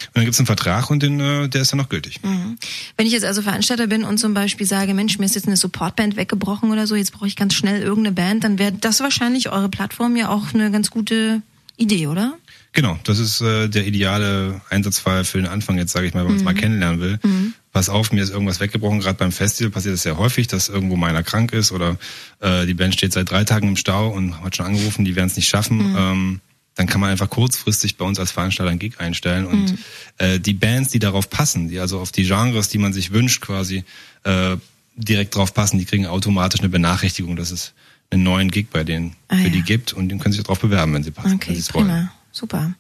Und 0.06 0.16
dann 0.16 0.24
gibt 0.24 0.34
es 0.34 0.40
einen 0.40 0.46
Vertrag 0.46 0.90
und 0.90 1.02
den, 1.02 1.20
äh, 1.20 1.48
der 1.48 1.62
ist 1.62 1.72
dann 1.72 1.78
noch 1.78 1.88
gültig. 1.88 2.22
Mhm. 2.22 2.56
Wenn 2.96 3.06
ich 3.06 3.12
jetzt 3.12 3.24
also 3.24 3.42
Veranstalter 3.42 3.86
bin 3.86 4.04
und 4.04 4.18
zum 4.18 4.34
Beispiel 4.34 4.66
sage, 4.66 4.94
Mensch, 4.94 5.18
mir 5.18 5.26
ist 5.26 5.34
jetzt 5.34 5.46
eine 5.46 5.56
Supportband 5.56 6.16
weggebrochen 6.16 6.70
oder 6.70 6.86
so, 6.86 6.96
jetzt 6.96 7.12
brauche 7.12 7.26
ich 7.26 7.36
ganz 7.36 7.54
schnell 7.54 7.82
irgendeine 7.82 8.14
Band, 8.14 8.44
dann 8.44 8.58
wäre 8.58 8.72
das 8.72 9.00
wahrscheinlich 9.00 9.50
eure 9.50 9.68
Plattform 9.68 10.16
ja 10.16 10.28
auch 10.28 10.54
eine 10.54 10.70
ganz 10.70 10.90
gute 10.90 11.42
Idee, 11.76 12.06
oder? 12.06 12.34
Genau, 12.72 12.98
das 13.02 13.18
ist 13.18 13.40
äh, 13.40 13.68
der 13.68 13.86
ideale 13.86 14.60
Einsatzfall 14.70 15.24
für 15.24 15.38
den 15.38 15.48
Anfang 15.48 15.76
jetzt, 15.76 15.92
sage 15.92 16.06
ich 16.06 16.14
mal, 16.14 16.20
wenn 16.20 16.28
man 16.28 16.36
es 16.36 16.42
mhm. 16.42 16.44
mal 16.44 16.54
kennenlernen 16.54 17.00
will. 17.00 17.18
Mhm. 17.22 17.54
Pass 17.72 17.88
auf, 17.88 18.12
mir 18.12 18.22
ist 18.22 18.30
irgendwas 18.30 18.60
weggebrochen. 18.60 19.00
Gerade 19.00 19.18
beim 19.18 19.32
Festival 19.32 19.70
passiert 19.70 19.94
es 19.94 20.02
sehr 20.02 20.18
häufig, 20.18 20.46
dass 20.46 20.68
irgendwo 20.68 20.96
meiner 20.96 21.22
krank 21.22 21.52
ist 21.52 21.72
oder 21.72 21.96
äh, 22.40 22.66
die 22.66 22.74
Band 22.74 22.94
steht 22.94 23.12
seit 23.12 23.30
drei 23.30 23.44
Tagen 23.44 23.68
im 23.68 23.76
Stau 23.76 24.10
und 24.10 24.40
hat 24.42 24.56
schon 24.56 24.66
angerufen, 24.66 25.04
die 25.04 25.16
werden 25.16 25.26
es 25.26 25.36
nicht 25.36 25.48
schaffen. 25.48 25.90
Mhm. 25.90 25.96
Ähm, 25.96 26.40
dann 26.80 26.86
kann 26.86 27.02
man 27.02 27.10
einfach 27.10 27.28
kurzfristig 27.28 27.98
bei 27.98 28.06
uns 28.06 28.18
als 28.18 28.30
Veranstalter 28.30 28.70
einen 28.70 28.78
Gig 28.78 29.00
einstellen 29.00 29.44
und 29.44 29.72
mhm. 29.72 29.78
äh, 30.16 30.40
die 30.40 30.54
Bands, 30.54 30.88
die 30.88 30.98
darauf 30.98 31.28
passen, 31.28 31.68
die 31.68 31.78
also 31.78 32.00
auf 32.00 32.10
die 32.10 32.24
Genres, 32.24 32.70
die 32.70 32.78
man 32.78 32.94
sich 32.94 33.12
wünscht, 33.12 33.42
quasi 33.42 33.84
äh, 34.24 34.56
direkt 34.96 35.34
drauf 35.34 35.52
passen, 35.52 35.78
die 35.78 35.84
kriegen 35.84 36.06
automatisch 36.06 36.60
eine 36.60 36.70
Benachrichtigung, 36.70 37.36
dass 37.36 37.50
es 37.50 37.74
einen 38.08 38.22
neuen 38.22 38.50
Gig 38.50 38.68
bei 38.72 38.82
denen 38.82 39.14
ah, 39.28 39.36
für 39.36 39.42
ja. 39.42 39.48
die 39.50 39.60
gibt 39.60 39.92
und 39.92 40.08
den 40.08 40.20
können 40.20 40.32
sich 40.32 40.42
darauf 40.42 40.60
bewerben, 40.60 40.94
wenn 40.94 41.02
sie 41.02 41.10
passen, 41.10 41.34
okay, 41.34 41.48
wenn 41.48 41.54
sie 41.56 41.60
es 41.60 41.74
wollen. 41.74 42.10
Super. 42.32 42.72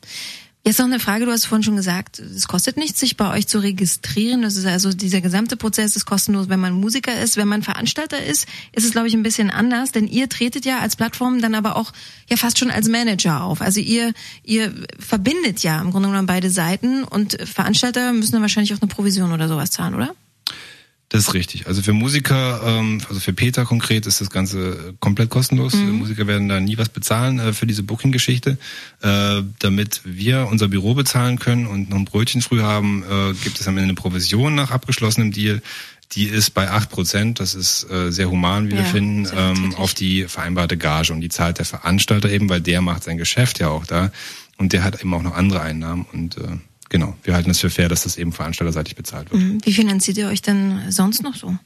Jetzt 0.62 0.78
noch 0.78 0.84
eine 0.84 1.00
Frage, 1.00 1.24
du 1.24 1.32
hast 1.32 1.46
vorhin 1.46 1.62
schon 1.62 1.76
gesagt, 1.76 2.18
es 2.18 2.46
kostet 2.46 2.76
nichts, 2.76 3.00
sich 3.00 3.16
bei 3.16 3.32
euch 3.32 3.46
zu 3.46 3.60
registrieren. 3.60 4.42
Das 4.42 4.56
ist 4.56 4.66
also 4.66 4.92
dieser 4.92 5.22
gesamte 5.22 5.56
Prozess 5.56 5.96
ist 5.96 6.04
kostenlos, 6.04 6.50
wenn 6.50 6.60
man 6.60 6.74
Musiker 6.74 7.18
ist. 7.18 7.38
Wenn 7.38 7.48
man 7.48 7.62
Veranstalter 7.62 8.22
ist, 8.22 8.46
ist 8.72 8.84
es, 8.84 8.90
glaube 8.90 9.08
ich, 9.08 9.14
ein 9.14 9.22
bisschen 9.22 9.50
anders, 9.50 9.92
denn 9.92 10.06
ihr 10.06 10.28
tretet 10.28 10.66
ja 10.66 10.80
als 10.80 10.96
Plattform 10.96 11.40
dann 11.40 11.54
aber 11.54 11.76
auch 11.76 11.92
ja 12.28 12.36
fast 12.36 12.58
schon 12.58 12.70
als 12.70 12.88
Manager 12.88 13.42
auf. 13.42 13.62
Also 13.62 13.80
ihr, 13.80 14.12
ihr 14.44 14.74
verbindet 14.98 15.62
ja 15.62 15.80
im 15.80 15.92
Grunde 15.92 16.08
genommen 16.08 16.26
beide 16.26 16.50
Seiten 16.50 17.04
und 17.04 17.38
Veranstalter 17.42 18.12
müssen 18.12 18.32
dann 18.32 18.42
wahrscheinlich 18.42 18.74
auch 18.74 18.82
eine 18.82 18.90
Provision 18.90 19.32
oder 19.32 19.48
sowas 19.48 19.70
zahlen, 19.70 19.94
oder? 19.94 20.14
Das 21.10 21.22
ist 21.22 21.34
richtig. 21.34 21.66
Also 21.66 21.82
für 21.82 21.92
Musiker, 21.92 22.62
ähm, 22.64 23.02
also 23.08 23.18
für 23.18 23.32
Peter 23.32 23.64
konkret 23.64 24.06
ist 24.06 24.20
das 24.20 24.30
Ganze 24.30 24.94
komplett 25.00 25.28
kostenlos. 25.28 25.74
Mhm. 25.74 25.98
Musiker 25.98 26.28
werden 26.28 26.48
da 26.48 26.60
nie 26.60 26.78
was 26.78 26.88
bezahlen 26.88 27.40
äh, 27.40 27.52
für 27.52 27.66
diese 27.66 27.82
Booking-Geschichte. 27.82 28.58
Äh, 29.02 29.42
damit 29.58 30.02
wir 30.04 30.46
unser 30.48 30.68
Büro 30.68 30.94
bezahlen 30.94 31.40
können 31.40 31.66
und 31.66 31.90
noch 31.90 31.96
ein 31.96 32.04
Brötchen 32.04 32.42
früh 32.42 32.60
haben, 32.60 33.02
äh, 33.02 33.34
gibt 33.42 33.58
es 33.58 33.66
am 33.66 33.76
Ende 33.76 33.88
eine 33.88 33.94
Provision 33.94 34.54
nach 34.54 34.70
abgeschlossenem 34.70 35.32
Deal. 35.32 35.62
Die 36.12 36.26
ist 36.26 36.50
bei 36.50 36.70
acht 36.70 36.90
Prozent, 36.90 37.40
das 37.40 37.56
ist 37.56 37.90
äh, 37.90 38.12
sehr 38.12 38.30
human, 38.30 38.68
wie 38.68 38.74
ja, 38.74 38.78
wir 38.78 38.84
finden, 38.84 39.28
ähm, 39.36 39.74
auf 39.74 39.94
die 39.94 40.26
vereinbarte 40.28 40.76
Gage. 40.76 41.12
Und 41.12 41.22
die 41.22 41.28
zahlt 41.28 41.58
der 41.58 41.64
Veranstalter 41.64 42.30
eben, 42.30 42.48
weil 42.48 42.60
der 42.60 42.82
macht 42.82 43.02
sein 43.02 43.18
Geschäft 43.18 43.58
ja 43.58 43.68
auch 43.68 43.84
da. 43.84 44.12
Und 44.58 44.72
der 44.72 44.84
hat 44.84 45.00
eben 45.00 45.12
auch 45.12 45.22
noch 45.22 45.34
andere 45.34 45.60
Einnahmen. 45.60 46.06
Und 46.12 46.36
äh, 46.38 46.58
genau, 46.90 47.16
wir 47.22 47.34
halten 47.34 47.50
es 47.50 47.60
für 47.60 47.70
fair, 47.70 47.88
dass 47.88 48.02
das 48.02 48.18
eben 48.18 48.32
veranstalterseitig 48.32 48.94
bezahlt 48.94 49.30
wird. 49.30 49.42
Mhm. 49.42 49.58
Wie 49.64 49.72
finanziert 49.72 50.18
ihr 50.18 50.28
euch 50.28 50.42
denn 50.42 50.90
sonst 50.90 51.22
noch 51.22 51.34
so? 51.34 51.56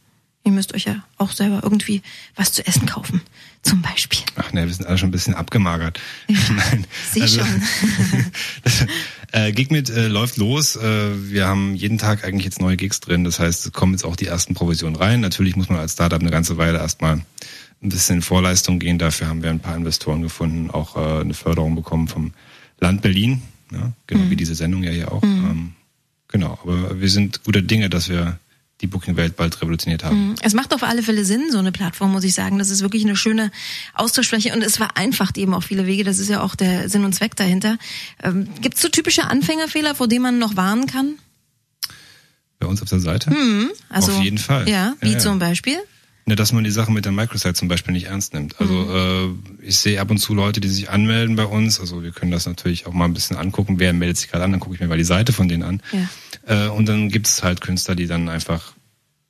Ihr 0.46 0.52
müsst 0.52 0.74
euch 0.74 0.84
ja 0.84 1.02
auch 1.16 1.32
selber 1.32 1.60
irgendwie 1.62 2.02
was 2.36 2.52
zu 2.52 2.66
essen 2.66 2.84
kaufen, 2.84 3.22
zum 3.62 3.80
Beispiel. 3.80 4.20
Ach 4.36 4.52
ne, 4.52 4.66
wir 4.66 4.74
sind 4.74 4.86
alle 4.86 4.98
schon 4.98 5.08
ein 5.08 5.12
bisschen 5.12 5.34
abgemagert. 5.34 5.98
Ja, 6.28 6.36
Nein, 6.54 6.86
sehe 7.10 7.22
also, 7.22 7.40
schon. 7.40 7.62
das, 8.62 8.86
äh, 9.32 9.52
Gigmit 9.52 9.88
äh, 9.88 10.06
läuft 10.08 10.36
los. 10.36 10.76
Äh, 10.76 11.30
wir 11.30 11.46
haben 11.46 11.74
jeden 11.74 11.96
Tag 11.96 12.24
eigentlich 12.24 12.44
jetzt 12.44 12.60
neue 12.60 12.76
Gigs 12.76 13.00
drin. 13.00 13.24
Das 13.24 13.40
heißt, 13.40 13.64
es 13.64 13.72
kommen 13.72 13.92
jetzt 13.92 14.04
auch 14.04 14.16
die 14.16 14.26
ersten 14.26 14.52
Provisionen 14.52 14.96
rein. 14.96 15.20
Natürlich 15.20 15.56
muss 15.56 15.70
man 15.70 15.78
als 15.78 15.94
Startup 15.94 16.20
eine 16.20 16.30
ganze 16.30 16.58
Weile 16.58 16.76
erstmal 16.76 17.22
ein 17.82 17.88
bisschen 17.88 18.16
in 18.16 18.22
Vorleistung 18.22 18.78
gehen. 18.78 18.98
Dafür 18.98 19.28
haben 19.28 19.42
wir 19.42 19.48
ein 19.48 19.60
paar 19.60 19.76
Investoren 19.76 20.20
gefunden, 20.20 20.70
auch 20.70 20.96
äh, 20.96 21.22
eine 21.22 21.32
Förderung 21.34 21.74
bekommen 21.74 22.06
vom 22.06 22.34
Land 22.80 23.00
Berlin 23.00 23.40
ja, 23.74 23.92
genau 24.06 24.24
mhm. 24.24 24.30
wie 24.30 24.36
diese 24.36 24.54
Sendung 24.54 24.82
ja 24.82 24.90
hier 24.90 25.12
auch. 25.12 25.22
Mhm. 25.22 25.44
Ähm, 25.50 25.72
genau, 26.28 26.58
aber 26.62 27.00
wir 27.00 27.10
sind 27.10 27.44
guter 27.44 27.62
Dinge, 27.62 27.90
dass 27.90 28.08
wir 28.08 28.38
die 28.80 28.86
Booking-Welt 28.86 29.36
bald 29.36 29.60
revolutioniert 29.62 30.04
haben. 30.04 30.28
Mhm. 30.28 30.34
Es 30.42 30.52
macht 30.52 30.74
auf 30.74 30.82
alle 30.82 31.02
Fälle 31.02 31.24
Sinn, 31.24 31.50
so 31.50 31.58
eine 31.58 31.72
Plattform, 31.72 32.12
muss 32.12 32.24
ich 32.24 32.34
sagen. 32.34 32.58
Das 32.58 32.70
ist 32.70 32.82
wirklich 32.82 33.04
eine 33.04 33.16
schöne 33.16 33.50
Austauschfläche 33.94 34.52
und 34.52 34.62
es 34.62 34.76
vereinfacht 34.76 35.38
eben 35.38 35.54
auch 35.54 35.62
viele 35.62 35.86
Wege. 35.86 36.04
Das 36.04 36.18
ist 36.18 36.28
ja 36.28 36.42
auch 36.42 36.54
der 36.54 36.88
Sinn 36.88 37.04
und 37.04 37.14
Zweck 37.14 37.36
dahinter. 37.36 37.78
Ähm, 38.22 38.48
Gibt 38.60 38.76
es 38.76 38.82
so 38.82 38.88
typische 38.88 39.24
Anfängerfehler, 39.24 39.94
vor 39.94 40.08
denen 40.08 40.22
man 40.22 40.38
noch 40.38 40.56
warnen 40.56 40.86
kann? 40.86 41.14
Bei 42.58 42.66
uns 42.66 42.82
auf 42.82 42.88
der 42.88 43.00
Seite? 43.00 43.30
Mhm, 43.30 43.70
also, 43.88 44.12
auf 44.12 44.22
jeden 44.22 44.38
Fall. 44.38 44.68
Ja, 44.68 44.94
wie 45.00 45.08
ja, 45.08 45.12
ja. 45.14 45.18
zum 45.18 45.38
Beispiel? 45.38 45.78
Ne, 46.26 46.36
dass 46.36 46.52
man 46.52 46.64
die 46.64 46.70
Sache 46.70 46.90
mit 46.90 47.04
der 47.04 47.12
Microsite 47.12 47.52
zum 47.52 47.68
Beispiel 47.68 47.92
nicht 47.92 48.06
ernst 48.06 48.32
nimmt. 48.32 48.58
Also 48.58 48.72
mhm. 48.72 49.38
äh, 49.60 49.66
ich 49.66 49.76
sehe 49.76 50.00
ab 50.00 50.10
und 50.10 50.16
zu 50.16 50.32
Leute, 50.32 50.60
die 50.60 50.68
sich 50.68 50.88
anmelden 50.88 51.36
bei 51.36 51.44
uns. 51.44 51.80
Also 51.80 52.02
wir 52.02 52.12
können 52.12 52.30
das 52.30 52.46
natürlich 52.46 52.86
auch 52.86 52.94
mal 52.94 53.04
ein 53.04 53.12
bisschen 53.12 53.36
angucken. 53.36 53.78
Wer 53.78 53.92
meldet 53.92 54.16
sich 54.16 54.30
gerade 54.30 54.42
an? 54.44 54.50
Dann 54.50 54.60
gucke 54.60 54.74
ich 54.74 54.80
mir 54.80 54.88
mal 54.88 54.96
die 54.96 55.04
Seite 55.04 55.34
von 55.34 55.48
denen 55.48 55.62
an. 55.62 55.82
Ja. 55.92 56.66
Äh, 56.66 56.70
und 56.70 56.88
dann 56.88 57.10
gibt 57.10 57.26
es 57.26 57.42
halt 57.42 57.60
Künstler, 57.60 57.94
die 57.94 58.06
dann 58.06 58.30
einfach 58.30 58.72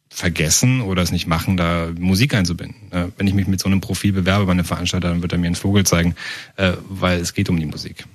vergessen 0.08 0.82
oder 0.82 1.02
es 1.02 1.10
nicht 1.10 1.26
machen, 1.26 1.56
da 1.56 1.90
Musik 1.98 2.32
einzubinden. 2.34 2.92
Äh, 2.92 3.08
wenn 3.16 3.26
ich 3.26 3.34
mich 3.34 3.48
mit 3.48 3.58
so 3.58 3.66
einem 3.66 3.80
Profil 3.80 4.12
bewerbe 4.12 4.46
bei 4.46 4.52
einem 4.52 4.64
Veranstalter, 4.64 5.08
dann 5.08 5.20
wird 5.22 5.32
er 5.32 5.38
mir 5.38 5.46
einen 5.46 5.56
Vogel 5.56 5.84
zeigen, 5.84 6.14
äh, 6.54 6.74
weil 6.88 7.18
es 7.18 7.34
geht 7.34 7.48
um 7.48 7.58
die 7.58 7.66
Musik. 7.66 8.06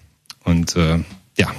Und 0.45 0.77
äh, 0.77 0.99
ja, 1.37 1.53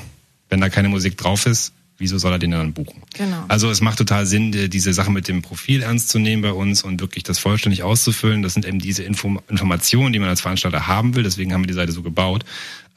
wenn 0.49 0.63
da 0.63 0.71
keine 0.71 0.89
Musik 0.89 1.19
drauf 1.19 1.45
ist, 1.45 1.75
wieso 2.01 2.19
soll 2.19 2.33
er 2.33 2.39
den 2.39 2.51
dann 2.51 2.73
buchen? 2.73 3.03
Genau. 3.15 3.45
Also 3.49 3.71
es 3.71 3.81
macht 3.81 3.99
total 3.99 4.27
Sinn, 4.27 4.51
diese 4.53 4.93
Sache 4.93 5.11
mit 5.11 5.29
dem 5.29 5.43
Profil 5.43 5.83
ernst 5.83 6.09
zu 6.09 6.19
nehmen 6.19 6.43
bei 6.43 6.53
uns 6.53 6.83
und 6.83 7.01
wirklich 7.01 7.23
das 7.23 7.39
vollständig 7.39 7.83
auszufüllen. 7.83 8.43
Das 8.43 8.55
sind 8.55 8.67
eben 8.67 8.79
diese 8.79 9.05
Info 9.05 9.41
Informationen, 9.49 10.13
die 10.13 10.19
man 10.19 10.29
als 10.29 10.41
Veranstalter 10.41 10.87
haben 10.87 11.15
will. 11.15 11.23
Deswegen 11.23 11.53
haben 11.53 11.63
wir 11.63 11.69
die 11.69 11.75
Seite 11.75 11.93
so 11.93 12.03
gebaut, 12.03 12.45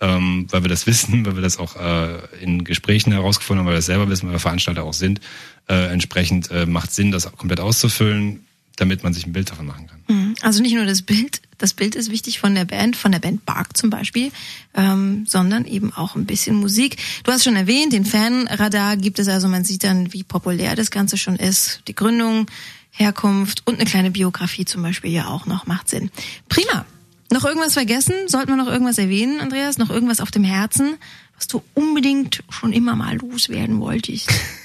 ähm, 0.01 0.47
weil 0.49 0.63
wir 0.63 0.69
das 0.69 0.87
wissen, 0.87 1.25
weil 1.25 1.35
wir 1.35 1.43
das 1.43 1.57
auch 1.57 1.75
äh, 1.75 2.19
in 2.41 2.63
Gesprächen 2.63 3.11
herausgefunden 3.11 3.59
haben, 3.59 3.67
weil 3.67 3.73
wir 3.73 3.79
das 3.79 3.85
selber 3.85 4.09
wissen, 4.09 4.27
weil 4.27 4.35
wir 4.35 4.39
Veranstalter 4.39 4.83
auch 4.83 4.93
sind. 4.93 5.19
Äh, 5.67 5.91
entsprechend 5.91 6.49
äh, 6.51 6.65
macht 6.65 6.91
Sinn, 6.93 7.11
das 7.11 7.31
komplett 7.33 7.59
auszufüllen 7.59 8.41
damit 8.75 9.03
man 9.03 9.13
sich 9.13 9.25
ein 9.25 9.33
Bild 9.33 9.51
davon 9.51 9.67
machen 9.67 9.87
kann. 9.87 9.99
Mhm. 10.07 10.35
Also 10.41 10.61
nicht 10.61 10.73
nur 10.73 10.85
das 10.85 11.01
Bild, 11.01 11.41
das 11.57 11.73
Bild 11.73 11.95
ist 11.95 12.09
wichtig 12.11 12.39
von 12.39 12.55
der 12.55 12.65
Band, 12.65 12.95
von 12.95 13.11
der 13.11 13.19
Band 13.19 13.45
Bark 13.45 13.77
zum 13.77 13.89
Beispiel, 13.89 14.31
ähm, 14.73 15.25
sondern 15.27 15.65
eben 15.65 15.93
auch 15.93 16.15
ein 16.15 16.25
bisschen 16.25 16.55
Musik. 16.55 16.97
Du 17.23 17.31
hast 17.31 17.43
schon 17.43 17.55
erwähnt, 17.55 17.93
den 17.93 18.05
Fanradar 18.05 18.97
gibt 18.97 19.19
es 19.19 19.27
also, 19.27 19.47
man 19.47 19.63
sieht 19.63 19.83
dann, 19.83 20.11
wie 20.13 20.23
populär 20.23 20.75
das 20.75 20.91
Ganze 20.91 21.17
schon 21.17 21.35
ist, 21.35 21.81
die 21.87 21.95
Gründung, 21.95 22.47
Herkunft 22.91 23.63
und 23.65 23.75
eine 23.75 23.85
kleine 23.85 24.11
Biografie 24.11 24.65
zum 24.65 24.81
Beispiel 24.81 25.11
ja 25.11 25.27
auch 25.27 25.45
noch, 25.45 25.65
macht 25.65 25.89
Sinn. 25.89 26.11
Prima. 26.49 26.85
Noch 27.31 27.45
irgendwas 27.45 27.73
vergessen? 27.73 28.13
Sollten 28.27 28.49
wir 28.49 28.57
noch 28.57 28.67
irgendwas 28.67 28.99
erwähnen, 28.99 29.39
Andreas? 29.39 29.79
Noch 29.79 29.89
irgendwas 29.89 30.21
auf 30.21 30.29
dem 30.29 30.43
Herzen, 30.43 30.97
was 31.35 31.47
du 31.47 31.63
unbedingt 31.73 32.43
schon 32.49 32.73
immer 32.73 32.95
mal 32.95 33.17
loswerden 33.17 33.79
wolltest? 33.79 34.29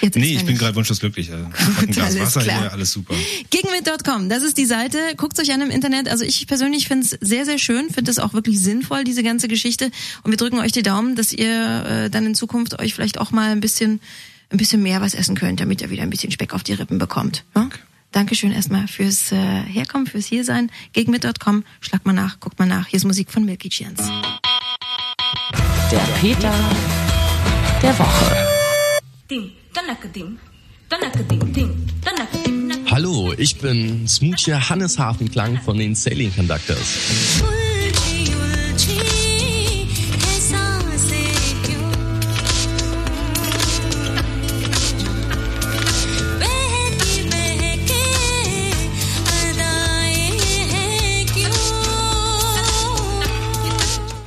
Jetzt 0.00 0.16
nee, 0.16 0.34
ich 0.34 0.44
bin 0.44 0.56
gerade 0.56 0.74
wunschlos 0.74 1.00
glücklich. 1.00 1.32
Also, 1.32 1.44
ein 1.80 1.90
Glas 1.90 2.18
Wasser 2.18 2.42
klar. 2.42 2.60
hier, 2.60 2.72
alles 2.72 2.92
super. 2.92 3.14
Gegenwind.com, 3.50 4.28
das 4.28 4.42
ist 4.42 4.58
die 4.58 4.66
Seite. 4.66 4.98
Guckt 5.16 5.38
euch 5.38 5.52
an 5.52 5.60
im 5.60 5.70
Internet. 5.70 6.08
Also 6.08 6.24
ich 6.24 6.46
persönlich 6.46 6.88
finde 6.88 7.06
es 7.06 7.18
sehr, 7.20 7.44
sehr 7.44 7.58
schön, 7.58 7.90
finde 7.90 8.10
es 8.10 8.18
auch 8.18 8.34
wirklich 8.34 8.60
sinnvoll, 8.60 9.04
diese 9.04 9.22
ganze 9.22 9.48
Geschichte. 9.48 9.90
Und 10.22 10.30
wir 10.30 10.36
drücken 10.36 10.58
euch 10.58 10.72
die 10.72 10.82
Daumen, 10.82 11.16
dass 11.16 11.32
ihr 11.32 11.84
äh, 11.84 12.10
dann 12.10 12.26
in 12.26 12.34
Zukunft 12.34 12.78
euch 12.78 12.94
vielleicht 12.94 13.18
auch 13.18 13.30
mal 13.30 13.50
ein 13.50 13.60
bisschen, 13.60 14.00
ein 14.50 14.58
bisschen 14.58 14.82
mehr 14.82 15.00
was 15.00 15.14
essen 15.14 15.34
könnt, 15.34 15.60
damit 15.60 15.80
ihr 15.80 15.90
wieder 15.90 16.02
ein 16.02 16.10
bisschen 16.10 16.30
Speck 16.30 16.52
auf 16.54 16.62
die 16.62 16.74
Rippen 16.74 16.98
bekommt. 16.98 17.44
Ja? 17.54 17.62
Okay. 17.62 17.78
Dankeschön 18.12 18.52
erstmal 18.52 18.88
fürs 18.88 19.30
äh, 19.32 19.36
Herkommen, 19.36 20.06
fürs 20.06 20.26
Hiersein. 20.26 20.70
Gegenwind.com, 20.94 21.64
schlagt 21.80 22.06
mal 22.06 22.12
nach, 22.12 22.40
guckt 22.40 22.58
mal 22.58 22.66
nach. 22.66 22.86
Hier 22.86 22.96
ist 22.96 23.04
Musik 23.04 23.30
von 23.30 23.44
Milky 23.44 23.68
Chance. 23.68 24.10
Der 25.90 25.98
Peter 26.20 26.54
der 27.82 27.98
Woche. 27.98 29.56
Hallo, 32.90 33.34
ich 33.36 33.58
bin 33.58 34.08
Smoothie 34.08 34.54
Hannes 34.54 34.98
Hafenklang 34.98 35.60
von 35.60 35.76
den 35.76 35.94
Sailing 35.94 36.34
Conductors. 36.34 37.42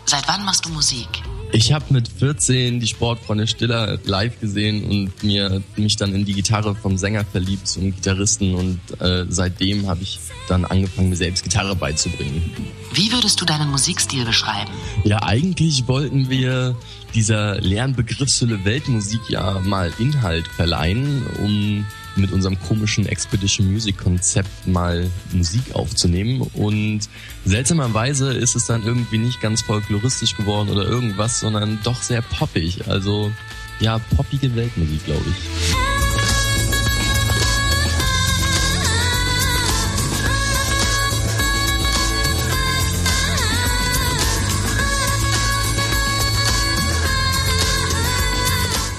Seit 0.05 0.27
wann 0.27 0.45
machst 0.45 0.65
du 0.65 0.69
Musik? 0.69 1.18
Ich 1.51 1.73
habe 1.73 1.85
mit 1.89 2.07
14 2.07 2.79
die 2.79 2.87
Sportfreunde 2.87 3.47
Stiller 3.47 3.97
live 4.05 4.39
gesehen 4.39 4.83
und 4.83 5.23
mir 5.23 5.63
mich 5.77 5.95
dann 5.95 6.13
in 6.13 6.23
die 6.23 6.33
Gitarre 6.33 6.75
vom 6.75 6.97
Sänger 6.97 7.25
verliebt 7.25 7.67
zum 7.67 7.93
Gitarristen 7.95 8.53
und 8.53 8.79
äh, 8.99 9.25
seitdem 9.29 9.87
habe 9.87 10.03
ich 10.03 10.19
dann 10.47 10.63
angefangen, 10.65 11.09
mir 11.09 11.15
selbst 11.15 11.43
Gitarre 11.43 11.75
beizubringen. 11.75 12.51
Wie 12.93 13.11
würdest 13.11 13.41
du 13.41 13.45
deinen 13.45 13.69
Musikstil 13.71 14.25
beschreiben? 14.25 14.71
Ja, 15.03 15.23
eigentlich 15.23 15.87
wollten 15.87 16.29
wir 16.29 16.75
dieser 17.15 17.59
leeren 17.61 17.95
Begriffshülle 17.95 18.63
Weltmusik 18.63 19.21
ja 19.29 19.59
mal 19.59 19.91
Inhalt 19.97 20.47
verleihen, 20.47 21.25
um 21.39 21.85
mit 22.19 22.31
unserem 22.31 22.59
komischen 22.59 23.05
Expedition 23.05 23.71
Music 23.71 23.97
Konzept 23.97 24.67
mal 24.67 25.09
Musik 25.31 25.73
aufzunehmen 25.73 26.41
und 26.53 27.01
seltsamerweise 27.45 28.33
ist 28.33 28.55
es 28.55 28.65
dann 28.65 28.83
irgendwie 28.83 29.17
nicht 29.17 29.41
ganz 29.41 29.61
folkloristisch 29.61 30.35
geworden 30.35 30.69
oder 30.69 30.85
irgendwas, 30.85 31.39
sondern 31.39 31.79
doch 31.83 32.01
sehr 32.01 32.21
poppig. 32.21 32.87
Also 32.87 33.31
ja, 33.79 33.99
poppige 34.15 34.55
Weltmusik, 34.55 35.05
glaube 35.05 35.23
ich. 35.29 35.75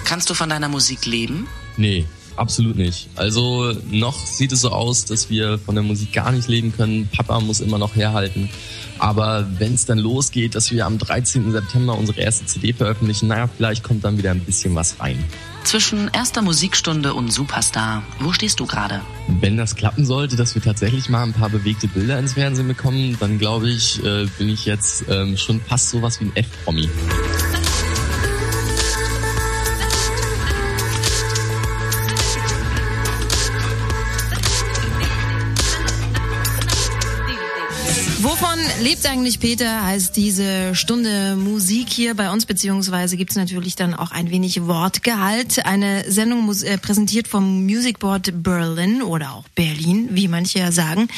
Kannst 0.05 0.29
du 0.29 0.35
von 0.35 0.49
deiner 0.49 0.69
Musik 0.69 1.07
leben? 1.07 1.47
Nee, 1.77 2.05
Absolut 2.40 2.76
nicht. 2.76 3.06
Also 3.16 3.75
noch 3.90 4.18
sieht 4.18 4.50
es 4.52 4.62
so 4.62 4.70
aus, 4.70 5.04
dass 5.04 5.28
wir 5.28 5.59
von 5.59 5.75
der 5.75 5.85
Musik 5.85 6.14
gar 6.14 6.32
nicht 6.32 6.49
leben 6.49 6.73
können. 6.75 7.06
Papa 7.14 7.38
muss 7.38 7.61
immer 7.61 7.76
noch 7.76 7.94
herhalten. 7.94 8.49
Aber 8.99 9.47
wenn 9.59 9.75
es 9.75 9.85
dann 9.85 9.99
losgeht, 9.99 10.54
dass 10.54 10.70
wir 10.70 10.87
am 10.87 10.97
13. 10.97 11.52
September 11.52 11.99
unsere 11.99 12.18
erste 12.18 12.47
CD 12.47 12.73
veröffentlichen, 12.73 13.28
naja, 13.28 13.47
vielleicht 13.54 13.85
kommt 13.85 14.04
dann 14.04 14.16
wieder 14.16 14.30
ein 14.30 14.40
bisschen 14.40 14.75
was 14.75 15.00
rein. 15.00 15.23
Zwischen 15.64 16.09
erster 16.14 16.40
Musikstunde 16.40 17.12
und 17.12 17.30
Superstar, 17.30 18.04
wo 18.20 18.32
stehst 18.32 18.59
du 18.59 18.64
gerade? 18.64 19.02
Wenn 19.28 19.59
das 19.59 19.76
klappen 19.76 20.06
sollte, 20.06 20.37
dass 20.37 20.54
wir 20.54 20.62
tatsächlich 20.62 21.11
mal 21.11 21.25
ein 21.25 21.35
paar 21.35 21.50
bewegte 21.50 21.88
Bilder 21.88 22.18
ins 22.18 22.32
Fernsehen 22.32 22.68
bekommen, 22.68 23.18
dann 23.20 23.38
glaube 23.38 23.68
ich, 23.68 24.02
äh, 24.02 24.26
bin 24.38 24.49
ich 24.49 24.64
jetzt 24.64 25.04
ähm, 25.11 25.37
schon 25.37 25.61
fast 25.61 25.90
sowas 25.90 26.18
wie 26.20 26.25
ein 26.25 26.37
F-Promi. 26.37 26.88
Lebt 38.80 39.04
eigentlich 39.04 39.40
Peter? 39.40 39.84
Heißt 39.84 40.16
diese 40.16 40.75
Stunde 40.75 41.37
Musik 41.37 41.90
hier 41.90 42.14
bei 42.14 42.30
uns, 42.30 42.46
beziehungsweise 42.46 43.18
gibt 43.18 43.30
es 43.30 43.37
natürlich 43.37 43.76
dann 43.76 43.94
auch 43.94 44.10
ein 44.10 44.30
wenig 44.30 44.66
Wortgehalt. 44.66 45.66
Eine 45.66 46.10
Sendung 46.10 46.50
äh, 46.62 46.78
präsentiert 46.78 47.28
vom 47.28 47.66
Music 47.66 47.99
Board 47.99 48.42
Berlin 48.42 49.02
oder 49.02 49.32
auch 49.32 49.46
Berlin, 49.50 50.08
wie 50.12 50.28
manche 50.28 50.60
ja 50.60 50.72
sagen. 50.72 51.08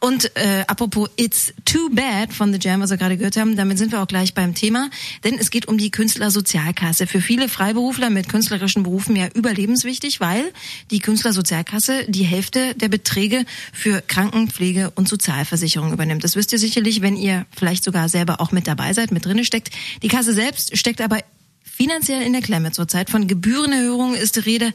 Und 0.00 0.34
äh, 0.36 0.64
apropos 0.66 1.08
It's 1.16 1.54
Too 1.64 1.88
Bad 1.90 2.32
von 2.32 2.52
The 2.52 2.58
Jam, 2.60 2.80
was 2.80 2.90
wir 2.90 2.96
gerade 2.96 3.16
gehört 3.16 3.36
haben, 3.36 3.56
damit 3.56 3.78
sind 3.78 3.92
wir 3.92 4.02
auch 4.02 4.08
gleich 4.08 4.34
beim 4.34 4.54
Thema, 4.54 4.90
denn 5.22 5.38
es 5.38 5.50
geht 5.50 5.68
um 5.68 5.78
die 5.78 5.92
Künstlersozialkasse. 5.92 7.06
Für 7.06 7.20
viele 7.20 7.48
Freiberufler 7.48 8.10
mit 8.10 8.28
künstlerischen 8.28 8.82
Berufen 8.82 9.14
ja 9.14 9.28
überlebenswichtig, 9.34 10.20
weil 10.20 10.52
die 10.90 10.98
Künstlersozialkasse 10.98 12.06
die 12.08 12.24
Hälfte 12.24 12.74
der 12.74 12.88
Beträge 12.88 13.44
für 13.72 14.00
Krankenpflege 14.00 14.90
und 14.96 15.08
Sozialversicherung 15.08 15.92
übernimmt. 15.92 16.24
Das 16.24 16.34
wisst 16.34 16.52
ihr 16.52 16.58
sicherlich, 16.58 17.03
wenn 17.04 17.16
ihr 17.16 17.46
vielleicht 17.54 17.84
sogar 17.84 18.08
selber 18.08 18.40
auch 18.40 18.50
mit 18.50 18.66
dabei 18.66 18.92
seid, 18.92 19.12
mit 19.12 19.24
drinne 19.24 19.44
steckt. 19.44 19.70
Die 20.02 20.08
Kasse 20.08 20.32
selbst 20.32 20.76
steckt 20.76 21.00
aber 21.00 21.20
finanziell 21.74 22.22
in 22.22 22.32
der 22.32 22.42
Klemme 22.42 22.70
zurzeit. 22.70 23.10
Von 23.10 23.26
Gebührenerhöhungen 23.26 24.14
ist 24.14 24.36
die 24.36 24.40
Rede, 24.40 24.72